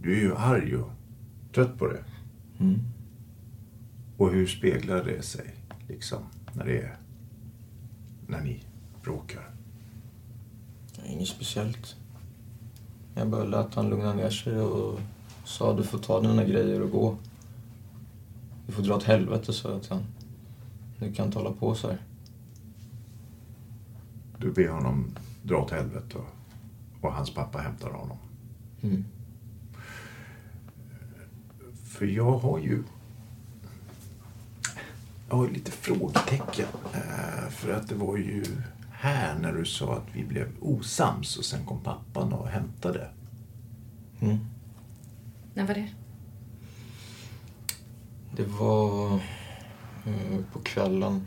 Du 0.00 0.12
är 0.16 0.20
ju 0.20 0.34
arg 0.36 0.76
och 0.76 0.90
trött 1.54 1.78
på 1.78 1.86
det. 1.86 2.04
Mm. 2.60 2.78
Och 4.16 4.32
hur 4.32 4.46
speglar 4.46 5.04
det 5.04 5.22
sig, 5.22 5.54
liksom, 5.88 6.22
när 6.52 6.64
det 6.64 6.78
är... 6.82 6.96
När 8.26 8.40
ni 8.40 8.64
bråkar? 9.02 9.50
Inget 11.06 11.28
speciellt. 11.28 11.96
Jag 13.14 13.28
bara 13.28 13.44
lät 13.44 13.74
han 13.74 13.90
lugna 13.90 14.14
ner 14.14 14.30
sig 14.30 14.60
och 14.60 15.00
sa 15.44 15.76
du 15.76 15.82
får 15.82 15.98
ta 15.98 16.20
dina 16.20 16.44
grejer 16.44 16.82
och 16.82 16.90
gå. 16.90 17.16
Du 18.66 18.72
får 18.72 18.82
dra 18.82 18.94
åt 18.96 19.04
helvete, 19.04 19.52
sa 19.52 19.70
jag 19.70 19.82
till 19.82 19.90
honom. 19.90 20.06
Du 20.98 21.12
kan 21.12 21.26
inte 21.26 21.38
hålla 21.38 21.52
på 21.52 21.74
så 21.74 21.88
här. 21.88 21.98
Du 24.38 24.50
ber 24.52 24.68
honom 24.68 25.16
dra 25.42 25.56
åt 25.56 25.70
helvete 25.70 26.18
och, 26.18 26.26
och 27.06 27.12
hans 27.12 27.34
pappa 27.34 27.58
hämtar 27.58 27.90
honom. 27.90 28.16
Mm. 28.82 29.04
För 31.84 32.06
jag 32.06 32.38
har 32.38 32.58
ju... 32.58 32.82
Jag 35.28 35.36
har 35.36 35.46
ju 35.46 35.52
lite 35.52 35.70
frågetecken. 35.70 36.66
Eh, 36.94 37.48
För 37.50 37.72
att 37.72 37.88
det 37.88 37.94
var 37.94 38.16
ju 38.16 38.44
här 39.02 39.34
när 39.38 39.52
du 39.52 39.64
sa 39.64 39.94
att 39.94 40.06
vi 40.12 40.24
blev 40.24 40.48
osams 40.60 41.36
och 41.36 41.44
sen 41.44 41.66
kom 41.66 41.80
pappan 41.80 42.32
och 42.32 42.48
hämtade. 42.48 43.08
Mm. 44.20 44.38
När 45.54 45.66
var 45.66 45.74
det? 45.74 45.88
Det 48.36 48.44
var 48.44 49.14
eh, 50.06 50.38
på 50.52 50.58
kvällen 50.58 51.26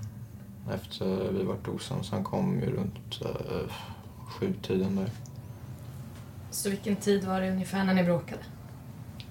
efter 0.72 1.32
vi 1.32 1.44
varit 1.44 1.68
osams. 1.68 2.12
Han 2.12 2.24
kom 2.24 2.60
ju 2.60 2.72
runt 2.72 3.22
eh, 3.22 3.72
sjutiden 4.28 4.96
där. 4.96 5.10
Så 6.52 6.70
vilken 6.70 6.96
tid 6.96 7.24
var 7.24 7.42
det 7.42 7.52
ungefär 7.52 7.84
när 7.84 7.94
ni 7.94 8.04
bråkade? 8.04 8.42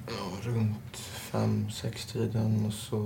Ja, 0.06 0.50
runt 0.50 0.96
fem, 0.96 1.70
sex 1.70 2.06
tiden 2.06 2.66
och 2.66 2.72
så 2.72 2.98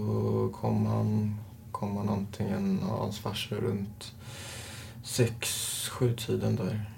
kom 0.60 0.86
han, 0.86 1.36
kom 1.72 1.96
han 1.96 2.08
antingen, 2.08 2.78
ja, 2.82 2.96
hans 2.96 3.18
farsa 3.18 3.54
runt 3.54 4.12
sex, 5.08 5.48
sju 5.88 6.16
tiden 6.16 6.56
där. 6.56 6.90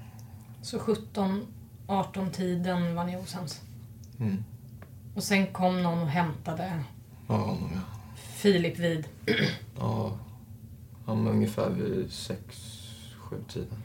Så 0.62 0.78
17, 0.78 1.46
18 1.86 2.30
tiden 2.30 2.94
var 2.94 3.04
ni 3.04 3.16
osams? 3.16 3.60
Mm. 4.18 4.44
Och 5.14 5.22
sen 5.22 5.46
kom 5.46 5.82
någon 5.82 5.98
och 5.98 6.08
hämtade 6.08 6.84
Ja, 7.28 7.34
honom 7.36 7.70
ja. 7.74 7.80
Filip 8.16 8.78
vid. 8.78 9.04
Ja, 9.78 10.18
han 11.06 11.24
var 11.24 11.32
ungefär 11.32 11.70
vid 11.70 12.12
sex, 12.12 12.56
sju 13.16 13.36
tiden. 13.48 13.82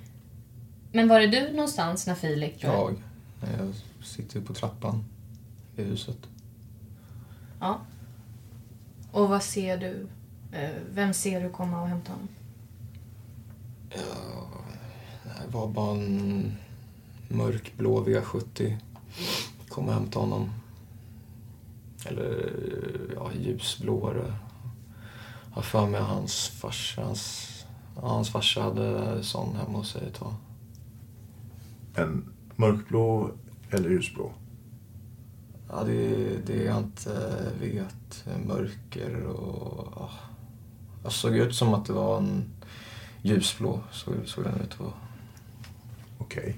Men 0.92 1.08
var 1.08 1.20
är 1.22 1.28
du 1.28 1.52
någonstans 1.52 2.08
när 2.08 2.16
Filip... 2.16 2.54
Jag, 2.64 2.96
när 3.42 3.58
jag 3.58 3.74
sitter 4.04 4.42
på 4.42 4.54
trappan 4.54 5.06
i 5.76 5.84
huset. 5.84 6.18
Ja. 7.60 7.80
Och 9.12 9.30
vad 9.30 9.44
ser 9.44 9.78
du? 9.78 10.08
Eh, 10.52 10.70
Vem 10.94 11.14
ser 11.14 11.42
du 11.42 11.50
komma 11.50 11.82
och 11.82 11.88
hämta 11.88 12.12
honom? 12.12 12.28
Ja, 13.96 15.42
det 15.46 15.58
var 15.58 15.68
bara 15.68 15.92
en 15.92 16.56
mörkblå 17.28 18.06
V70. 18.06 18.78
Kom 19.70 19.88
och 19.88 19.94
hämtade 19.94 20.26
honom. 20.26 20.50
Eller, 22.06 22.52
ja, 23.16 23.32
ljusblåare. 23.34 24.34
Jag 25.50 25.56
har 25.56 25.62
för 25.62 25.88
mig 25.88 26.02
hans 26.02 26.48
farsa, 26.48 27.04
hans, 27.04 27.50
hans 27.96 28.30
farsa 28.30 28.62
hade 28.62 29.24
sån 29.24 29.56
hemma 29.56 29.78
hos 29.78 29.92
sig 29.92 30.08
ett 30.08 30.16
tag. 30.16 30.34
En 31.96 32.34
mörkblå 32.56 33.32
eller 33.70 33.90
ljusblå? 33.90 34.32
Ja, 35.70 35.84
det, 35.84 36.38
det 36.48 36.64
jag 36.64 36.78
inte 36.78 37.52
vet. 37.60 38.26
Mörker 38.46 39.24
och... 39.24 39.94
Ja. 39.96 40.10
Jag 41.04 41.12
såg 41.12 41.38
ut 41.38 41.56
som 41.56 41.74
att 41.74 41.86
det 41.86 41.94
var 41.94 42.18
en 42.18 42.44
ljusblå, 43.26 43.84
så 43.92 44.14
såg 44.26 44.44
den 44.44 44.62
ut 44.62 44.74
att 44.74 44.80
vara. 44.80 44.94
Okej. 46.18 46.58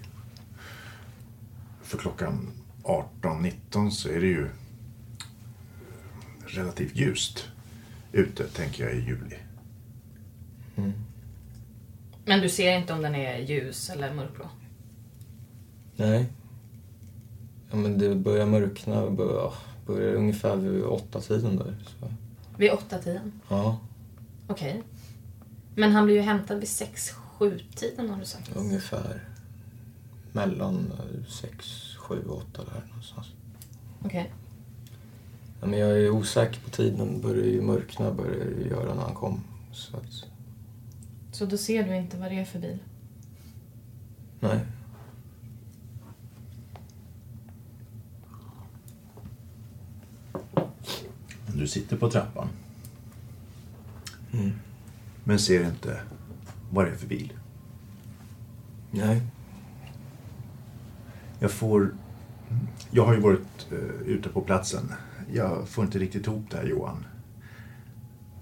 För 1.81 1.97
klockan 1.97 2.51
18-19 2.83 3.89
så 3.89 4.09
är 4.09 4.19
det 4.19 4.27
ju 4.27 4.49
relativt 6.45 6.95
ljust 6.95 7.47
ute, 8.11 8.47
tänker 8.47 8.83
jag, 8.83 8.93
i 8.93 8.99
juli. 8.99 9.37
Men 12.25 12.41
du 12.41 12.49
ser 12.49 12.77
inte 12.77 12.93
om 12.93 13.01
den 13.01 13.15
är 13.15 13.37
ljus 13.37 13.89
eller 13.89 14.13
mörkblå? 14.13 14.45
Nej. 15.95 16.25
Ja, 17.71 17.75
men 17.77 17.97
det 17.97 18.15
börjar 18.15 18.45
mörkna, 18.45 19.09
börjar, 19.09 19.33
ja, 19.33 19.53
börjar 19.85 20.13
ungefär 20.13 20.55
vid 20.55 20.83
åtta 20.83 21.21
tiden 21.21 21.57
där. 21.57 21.75
Så. 21.99 22.13
Vid 22.57 22.71
åtta 22.71 22.97
tiden? 22.97 23.41
Ja, 23.49 23.79
Okej. 24.47 24.83
Men 25.79 25.91
han 25.91 26.05
blir 26.05 26.15
ju 26.15 26.21
hämtad 26.21 26.59
vid 26.59 26.69
sex, 26.69 27.09
sju 27.11 27.59
tiden 27.75 28.09
har 28.09 28.17
du 28.19 28.25
sagt. 28.25 28.55
ungefär 28.55 29.23
mellan 30.31 30.91
eh, 30.91 31.25
sex, 31.29 31.65
sju, 31.97 32.23
åtta 32.27 32.63
där 32.65 32.83
någonstans. 32.89 33.27
Okej. 34.03 34.33
Ja, 35.61 35.67
men 35.67 35.79
jag 35.79 35.89
är 35.99 36.09
osäker 36.09 36.61
på 36.61 36.69
tiden. 36.69 37.21
Börjar 37.21 37.45
ju 37.45 37.61
mörkna, 37.61 38.11
börjar 38.13 38.45
ju 38.45 38.67
göra 38.69 38.93
när 38.93 39.01
han 39.01 39.15
kom. 39.15 39.43
Så 39.71 39.97
att, 39.97 40.23
Så 41.31 41.45
då 41.45 41.57
ser 41.57 41.83
du 41.87 41.95
inte 41.95 42.17
vad 42.17 42.31
det 42.31 42.39
är 42.39 42.45
för 42.45 42.59
bil? 42.59 42.77
nej. 44.39 44.59
Du 51.55 51.67
sitter 51.67 51.97
på 51.97 52.09
trappan, 52.11 52.47
Mm. 54.33 54.53
Men 55.27 55.39
ser 55.39 55.63
inte 55.63 55.99
vad 56.71 56.85
det 56.85 56.91
är 56.91 56.95
för 56.95 57.07
bil. 57.07 57.33
Nej. 58.91 59.21
Jag 61.39 61.51
får... 61.51 61.93
Jag 62.91 63.05
har 63.05 63.13
ju 63.13 63.19
varit 63.19 63.67
eh, 63.71 64.07
ute 64.07 64.29
på 64.29 64.41
platsen. 64.41 64.93
Jag 65.33 65.67
får 65.67 65.85
inte 65.85 65.99
riktigt 65.99 66.27
ihop 66.27 66.45
det 66.49 66.57
här, 66.57 66.65
Johan. 66.65 67.05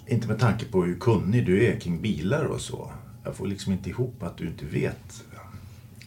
Inte 0.07 0.27
med 0.27 0.39
tanke 0.39 0.65
på 0.65 0.83
hur 0.83 0.99
kunnig 0.99 1.45
du 1.45 1.65
är 1.65 1.79
kring 1.79 2.01
bilar 2.01 2.45
och 2.45 2.61
så. 2.61 2.91
Jag 3.23 3.35
får 3.35 3.47
liksom 3.47 3.73
inte 3.73 3.89
ihop 3.89 4.23
att 4.23 4.37
du 4.37 4.47
inte 4.47 4.65
vet 4.65 5.23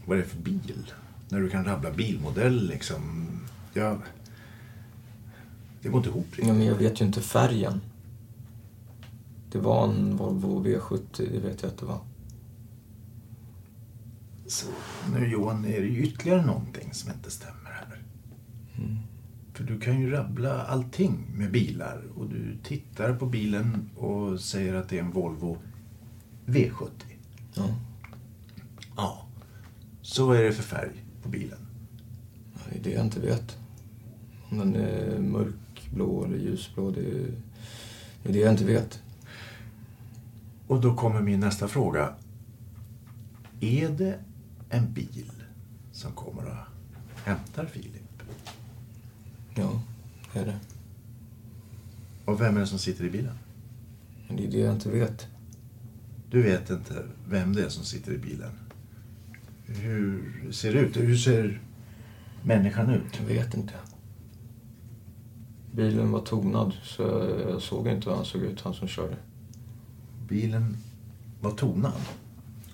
vad 0.05 0.19
det 0.19 0.23
är 0.23 0.29
för 0.29 0.38
bil. 0.38 0.93
När 1.29 1.41
du 1.41 1.51
kan 1.51 1.64
rabbla 1.64 1.91
bilmodell 1.91 2.67
liksom. 2.67 3.29
Jag... 3.75 3.99
Det 5.83 5.88
går 5.88 5.99
inte 5.99 6.11
ihop 6.11 6.27
riktigt. 6.27 6.47
Ja, 6.47 6.53
men 6.53 6.67
jag 6.67 6.75
vet 6.75 7.01
ju 7.01 7.05
inte 7.05 7.21
färgen. 7.21 7.81
Det 9.52 9.58
var 9.58 9.88
en 9.88 10.16
Volvo 10.16 10.64
V70, 10.64 11.32
det 11.32 11.40
vet 11.40 11.62
jag 11.62 11.70
att 11.70 11.78
det 11.78 11.87
var. 11.87 12.00
Så 14.46 14.66
nu 15.12 15.26
Johan, 15.26 15.64
är 15.64 15.80
det 15.80 15.88
ytterligare 15.88 16.46
någonting 16.46 16.92
som 16.92 17.11
inte 17.11 17.30
stämmer 17.30 17.70
här. 17.70 18.02
För 19.54 19.64
du 19.64 19.80
kan 19.80 20.00
ju 20.00 20.11
rabbla 20.11 20.62
allting 20.62 21.26
med 21.34 21.52
bilar 21.52 22.02
och 22.16 22.28
du 22.28 22.56
tittar 22.64 23.14
på 23.14 23.26
bilen 23.26 23.90
och 23.96 24.40
säger 24.40 24.74
att 24.74 24.88
det 24.88 24.98
är 24.98 25.02
en 25.02 25.11
Volvo 25.11 25.58
V70. 26.46 26.88
Ja. 27.54 27.68
Ja. 28.96 29.26
Så 30.02 30.26
vad 30.26 30.37
är 30.37 30.44
det 30.44 30.52
för 30.52 30.62
färg 30.62 31.04
på 31.22 31.28
bilen? 31.28 31.58
Det 32.68 32.78
är 32.78 32.82
det 32.82 32.90
jag 32.90 33.04
inte 33.04 33.20
vet. 33.20 33.58
Om 34.50 34.58
den 34.58 34.76
är 34.76 35.18
mörkblå 35.18 36.24
eller 36.24 36.37
ljusblå, 36.37 36.90
det 36.90 37.00
är, 37.00 37.32
det 38.22 38.28
är 38.28 38.32
det 38.32 38.38
jag 38.38 38.52
inte 38.52 38.64
vet. 38.64 39.02
Och 40.68 40.81
då 40.81 40.94
kommer 40.94 41.20
min 41.20 41.40
nästa 41.40 41.68
fråga. 41.68 42.14
Är 43.61 43.88
det 43.88 44.18
en 44.70 44.92
bil 44.92 45.33
som 45.92 46.12
kommer 46.12 46.46
och 46.46 46.57
hämtar 47.24 47.66
Filip? 47.66 48.22
Ja, 49.54 49.83
det 50.33 50.38
är 50.38 50.46
det. 50.46 50.59
Och 52.24 52.40
vem 52.40 52.57
är 52.57 52.61
det 52.61 52.66
som 52.66 52.78
sitter 52.78 53.04
i 53.04 53.11
bilen? 53.11 53.38
Det 54.28 54.46
är 54.46 54.50
det 54.50 54.59
jag 54.59 54.74
inte 54.74 54.90
vet. 54.90 55.26
Du 56.31 56.42
vet 56.42 56.70
inte 56.70 57.04
vem 57.28 57.52
det 57.54 57.64
är 57.64 57.68
som 57.68 57.85
sitter 57.85 58.12
i 58.12 58.18
bilen? 58.18 58.52
Hur 59.66 60.49
ser 60.53 60.72
det 60.72 60.80
ut? 60.80 60.97
Hur 60.97 61.16
ser 61.16 61.61
människan 62.43 62.90
ut? 62.90 63.20
Jag 63.20 63.26
vet 63.26 63.55
inte. 63.55 63.74
Bilen 65.72 66.11
var 66.11 66.20
tonad, 66.20 66.72
så 66.82 67.03
jag 67.49 67.62
såg 67.62 67.88
inte 67.88 68.11
hur 68.11 68.16
han 68.16 68.24
såg 68.24 68.43
ut, 68.43 68.61
han 68.61 68.74
som 68.74 68.88
körde. 68.88 69.16
Bilen 70.29 70.76
var 71.41 71.51
tonad. 71.51 71.93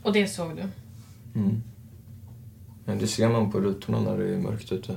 Och 0.02 0.12
det 0.12 0.28
såg 0.28 0.56
du? 0.56 0.62
Mm. 1.40 1.62
Men 2.84 2.98
det 2.98 3.06
ser 3.06 3.28
man 3.28 3.50
på 3.50 3.60
rutorna 3.60 4.00
när 4.00 4.18
det 4.18 4.34
är 4.34 4.38
mörkt 4.38 4.72
ute. 4.72 4.96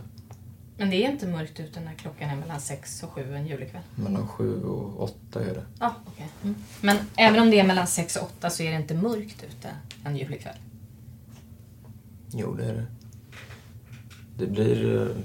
Men 0.77 0.89
det 0.89 1.05
är 1.05 1.11
inte 1.11 1.27
mörkt 1.27 1.59
ute 1.59 1.79
när 1.79 1.93
klockan 1.93 2.29
är 2.29 2.35
mellan 2.35 2.59
sex 2.59 3.03
och 3.03 3.09
sju 3.09 3.35
en 3.35 3.47
julikväll? 3.47 3.81
Mellan 3.95 4.27
sju 4.27 4.63
och 4.63 5.03
åtta 5.03 5.41
är 5.43 5.53
det. 5.53 5.65
Ja, 5.79 5.95
okej. 6.05 6.27
Mm. 6.43 6.55
Men 6.81 6.97
även 7.15 7.41
om 7.41 7.49
det 7.51 7.59
är 7.59 7.67
mellan 7.67 7.87
sex 7.87 8.15
och 8.15 8.23
åtta 8.23 8.49
så 8.49 8.63
är 8.63 8.71
det 8.71 8.77
inte 8.77 8.95
mörkt 8.95 9.43
ute 9.43 9.69
en 10.03 10.17
julikväll? 10.17 10.57
Jo, 12.31 12.53
det 12.53 12.65
är 12.65 12.73
det. 12.73 12.85
Det 14.37 14.47
blir... 14.47 15.01
eh, 15.01 15.15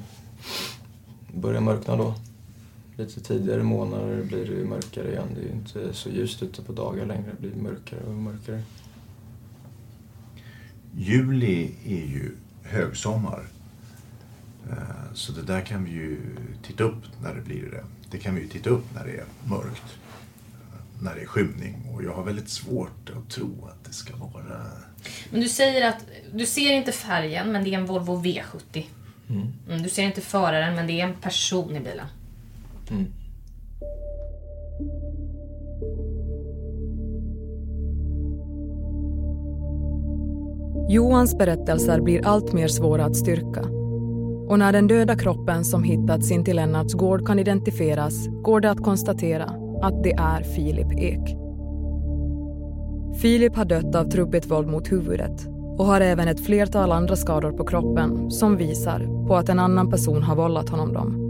börjar 1.35 1.61
mörkna 1.61 1.97
då. 1.97 2.15
Lite 3.03 3.21
tidigare 3.21 3.63
månader 3.63 4.23
blir 4.23 4.47
det 4.47 4.53
ju 4.53 4.65
mörkare 4.65 5.09
igen. 5.09 5.29
Det 5.35 5.41
är 5.41 5.45
ju 5.45 5.51
inte 5.51 5.95
så 5.95 6.11
ljust 6.11 6.43
ute 6.43 6.63
på 6.63 6.73
dagar 6.73 7.07
längre. 7.07 7.31
Det 7.41 7.49
blir 7.49 7.63
mörkare 7.63 8.01
och 8.07 8.15
mörkare. 8.15 8.63
Juli 10.97 11.71
är 11.85 12.07
ju 12.07 12.31
högsommar. 12.63 13.47
Eh, 14.71 15.15
så 15.15 15.33
det 15.33 15.43
där 15.43 15.61
kan 15.61 15.85
vi 15.85 15.91
ju 15.91 16.21
titta 16.63 16.85
upp 16.85 17.03
när 17.23 17.35
det 17.35 17.41
blir 17.41 17.71
det. 17.71 17.85
Det 18.11 18.19
kan 18.19 18.35
vi 18.35 18.41
ju 18.41 18.49
titta 18.49 18.71
upp 18.71 18.85
när 18.95 19.05
det 19.05 19.17
är 19.17 19.25
mörkt. 19.45 19.99
När 21.01 21.15
det 21.15 21.21
är 21.21 21.27
skymning. 21.27 21.75
Och 21.95 22.05
jag 22.05 22.15
har 22.15 22.25
väldigt 22.25 22.49
svårt 22.49 23.11
att 23.17 23.31
tro 23.31 23.69
att 23.69 23.85
det 23.85 23.93
ska 23.93 24.17
vara... 24.17 24.67
Men 25.31 25.41
du 25.41 25.49
säger 25.49 25.89
att 25.89 26.05
du 26.33 26.47
ser 26.47 26.73
inte 26.73 26.93
färgen, 26.93 27.53
men 27.53 27.65
det 27.65 27.75
är 27.75 27.79
en 27.79 27.87
Volvo 27.87 28.23
V70. 28.23 28.85
Mm. 29.29 29.53
Mm, 29.69 29.83
du 29.83 29.89
ser 29.89 30.03
inte 30.03 30.21
föraren, 30.21 30.75
men 30.75 30.87
det 30.87 31.01
är 31.01 31.05
en 31.05 31.15
person 31.15 31.77
i 31.77 31.81
bilen. 31.81 32.07
Mm. 32.91 33.07
Johans 40.89 41.39
berättelser 41.39 42.01
blir 42.01 42.27
allt 42.27 42.53
mer 42.53 42.69
svåra 42.69 43.05
att 43.05 43.17
styrka. 43.17 43.61
Och 44.49 44.59
när 44.59 44.73
den 44.73 44.87
döda 44.87 45.17
kroppen 45.17 45.65
som 45.65 45.85
hittats 45.85 46.31
in 46.31 46.45
till 46.45 46.57
Lennarts 46.57 46.95
gård 46.95 47.27
kan 47.27 47.39
identifieras 47.39 48.29
går 48.29 48.61
det 48.61 48.71
att 48.71 48.83
konstatera 48.83 49.45
att 49.83 50.03
det 50.03 50.13
är 50.13 50.43
Filip 50.43 50.93
Ek. 50.93 51.37
Filip 53.21 53.57
har 53.57 53.65
dött 53.65 53.95
av 53.95 54.05
trubbigt 54.05 54.51
våld 54.51 54.69
mot 54.69 54.93
huvudet 54.93 55.47
och 55.79 55.87
har 55.87 56.01
även 56.01 56.29
ett 56.29 56.47
flertal 56.47 56.93
andra 56.93 57.17
skador 57.17 57.53
på 57.53 57.65
kroppen 57.65 58.31
som 58.31 58.57
visar 58.57 59.27
på 59.29 59.37
att 59.37 59.49
en 59.49 59.59
annan 59.59 59.91
person 59.91 60.23
har 60.23 60.37
vållat 60.37 60.69
honom 60.69 60.93
dem. 60.93 61.22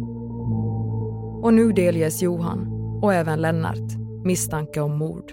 Och 1.43 1.55
nu 1.55 1.73
delges 1.73 2.23
Johan, 2.23 2.67
och 3.03 3.15
även 3.15 3.41
Lennart, 3.41 3.93
misstanke 4.25 4.81
om 4.81 4.99
mord. 4.99 5.33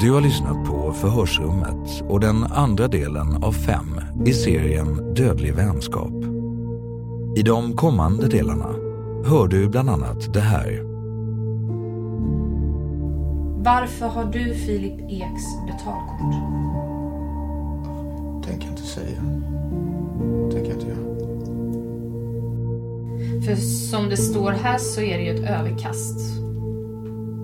Du 0.00 0.12
har 0.12 0.20
lyssnat 0.20 0.66
på 0.66 0.92
Förhörsrummet 0.92 2.02
och 2.08 2.20
den 2.20 2.44
andra 2.44 2.88
delen 2.88 3.44
av 3.44 3.52
fem 3.52 4.00
i 4.26 4.32
serien 4.32 5.14
Dödlig 5.14 5.54
vänskap. 5.54 6.12
I 7.36 7.42
de 7.42 7.76
kommande 7.76 8.28
delarna 8.28 8.74
hör 9.24 9.48
du 9.48 9.68
bland 9.68 9.90
annat 9.90 10.34
det 10.34 10.40
här. 10.40 10.82
Varför 13.64 14.06
har 14.06 14.24
du 14.24 14.54
Filip 14.54 15.00
Eks 15.00 15.42
betalkort? 15.66 16.34
Tänker 18.44 18.68
inte 18.68 18.82
säga. 18.82 19.43
Tänker 20.52 20.70
jag 20.70 20.76
inte 20.76 20.86
göra. 20.86 21.04
För 23.44 23.54
som 23.56 24.08
det 24.08 24.16
står 24.16 24.50
här 24.50 24.78
så 24.78 25.00
är 25.00 25.18
det 25.18 25.24
ju 25.24 25.30
ett 25.30 25.50
överkast. 25.50 26.20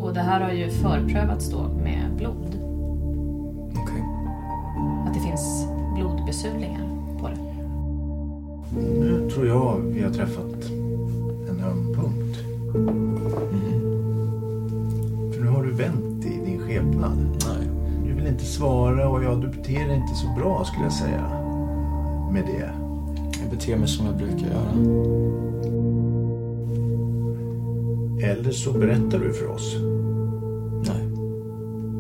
Och 0.00 0.14
det 0.14 0.20
här 0.20 0.40
har 0.40 0.52
ju 0.52 0.70
förprövats 0.70 1.50
då 1.50 1.62
med 1.62 2.16
blod. 2.16 2.58
Okej. 3.70 4.04
Att 5.06 5.14
det 5.14 5.20
finns 5.20 5.66
blodbesudlingar 5.94 6.88
på 7.20 7.28
det. 7.28 7.40
Nu 8.80 9.30
tror 9.30 9.46
jag 9.46 9.80
vi 9.80 10.02
har 10.02 10.10
träffat 10.10 10.70
en 11.48 11.60
öm 11.64 11.94
punkt. 11.94 12.38
För 15.34 15.40
nu 15.40 15.48
har 15.48 15.62
du 15.62 15.72
vänt 15.72 16.24
i 16.24 16.40
din 16.44 16.58
skepnad. 16.58 17.18
Nej. 17.48 17.68
Du 18.04 18.12
vill 18.12 18.26
inte 18.26 18.44
svara 18.44 19.08
och 19.08 19.24
ja, 19.24 19.34
du 19.34 19.48
beter 19.48 19.88
dig 19.88 19.96
inte 19.96 20.14
så 20.14 20.26
bra 20.38 20.64
skulle 20.64 20.84
jag 20.84 20.92
säga. 20.92 21.39
Med 22.32 22.44
det. 22.46 22.70
Jag 23.40 23.50
beter 23.50 23.76
mig 23.76 23.88
som 23.88 24.06
jag 24.06 24.16
brukar 24.16 24.46
göra. 24.46 24.70
Eller 28.32 28.50
så 28.50 28.72
berättar 28.72 29.18
du 29.18 29.32
för 29.32 29.46
oss 29.46 29.76
Nej, 30.86 31.08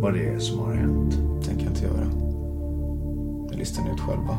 vad 0.00 0.14
det 0.14 0.28
är 0.28 0.38
som 0.38 0.58
har 0.58 0.72
hänt. 0.74 1.18
tänker 1.44 1.64
jag 1.64 1.72
inte 1.72 1.84
göra. 1.84 2.06
Jag 3.50 3.58
listar 3.58 3.82
ut 3.94 4.00
själva. 4.00 4.38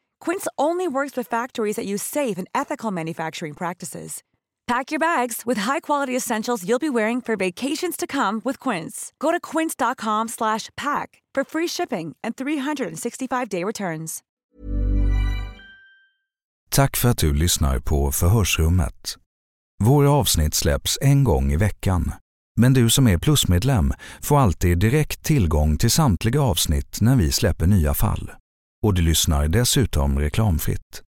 Quince 0.25 0.47
only 0.57 0.87
works 0.87 1.17
with 1.17 1.27
factories 1.27 1.75
that 1.75 1.85
use 1.85 2.03
safe 2.03 2.37
and 2.37 2.47
ethical 2.53 2.91
manufacturing 2.91 3.53
practices. 3.53 4.23
Pack 4.67 4.91
your 4.91 4.99
bags 4.99 5.41
with 5.45 5.57
high-quality 5.57 6.15
essentials 6.15 6.63
you'll 6.63 6.79
be 6.79 6.89
wearing 6.89 7.21
for 7.21 7.35
vacations 7.35 7.97
to 7.97 8.07
come 8.07 8.41
with 8.45 8.59
Quince. 8.59 9.11
Go 9.19 9.31
to 9.31 9.39
quince.com 9.39 10.27
pack 10.77 11.21
for 11.35 11.43
free 11.43 11.67
shipping 11.67 12.15
and 12.23 12.35
365-day 12.35 13.63
returns. 13.63 14.19
Tack 16.69 16.97
för 16.97 17.09
att 17.09 17.17
du 17.17 17.33
lyssnar 17.33 17.79
på 17.79 18.11
Förhörsrummet. 18.11 19.17
Våra 19.83 20.11
avsnitt 20.11 20.53
släpps 20.53 20.97
en 21.01 21.23
gång 21.23 21.51
i 21.51 21.57
veckan. 21.57 22.11
Men 22.59 22.73
du 22.73 22.89
som 22.89 23.07
är 23.07 23.17
plusmedlem 23.17 23.93
får 24.21 24.39
alltid 24.39 24.79
direkt 24.79 25.23
tillgång 25.23 25.77
till 25.77 25.91
samtliga 25.91 26.41
avsnitt 26.41 27.01
när 27.01 27.15
vi 27.15 27.31
släpper 27.31 27.67
nya 27.67 27.93
fall. 27.93 28.31
Och 28.83 28.93
du 28.93 29.01
lyssnar 29.01 29.47
dessutom 29.47 30.19
reklamfritt. 30.19 31.01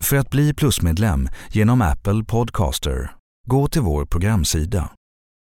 För 0.00 0.16
att 0.16 0.30
bli 0.30 0.54
plusmedlem 0.54 1.28
genom 1.50 1.82
Apple 1.82 2.24
Podcaster, 2.24 3.10
gå 3.48 3.68
till 3.68 3.82
vår 3.82 4.04
programsida. 4.06 4.90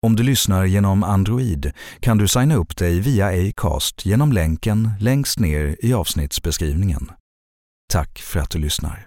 Om 0.06 0.16
du 0.16 0.22
lyssnar 0.22 0.64
genom 0.64 1.02
Android 1.02 1.72
kan 2.00 2.18
du 2.18 2.28
signa 2.28 2.54
upp 2.54 2.76
dig 2.76 3.00
via 3.00 3.48
Acast 3.48 4.06
genom 4.06 4.32
länken 4.32 4.90
längst 5.00 5.38
ner 5.38 5.76
i 5.80 5.94
avsnittsbeskrivningen. 5.94 7.10
Tack 7.92 8.18
för 8.18 8.40
att 8.40 8.50
du 8.50 8.58
lyssnar. 8.58 9.06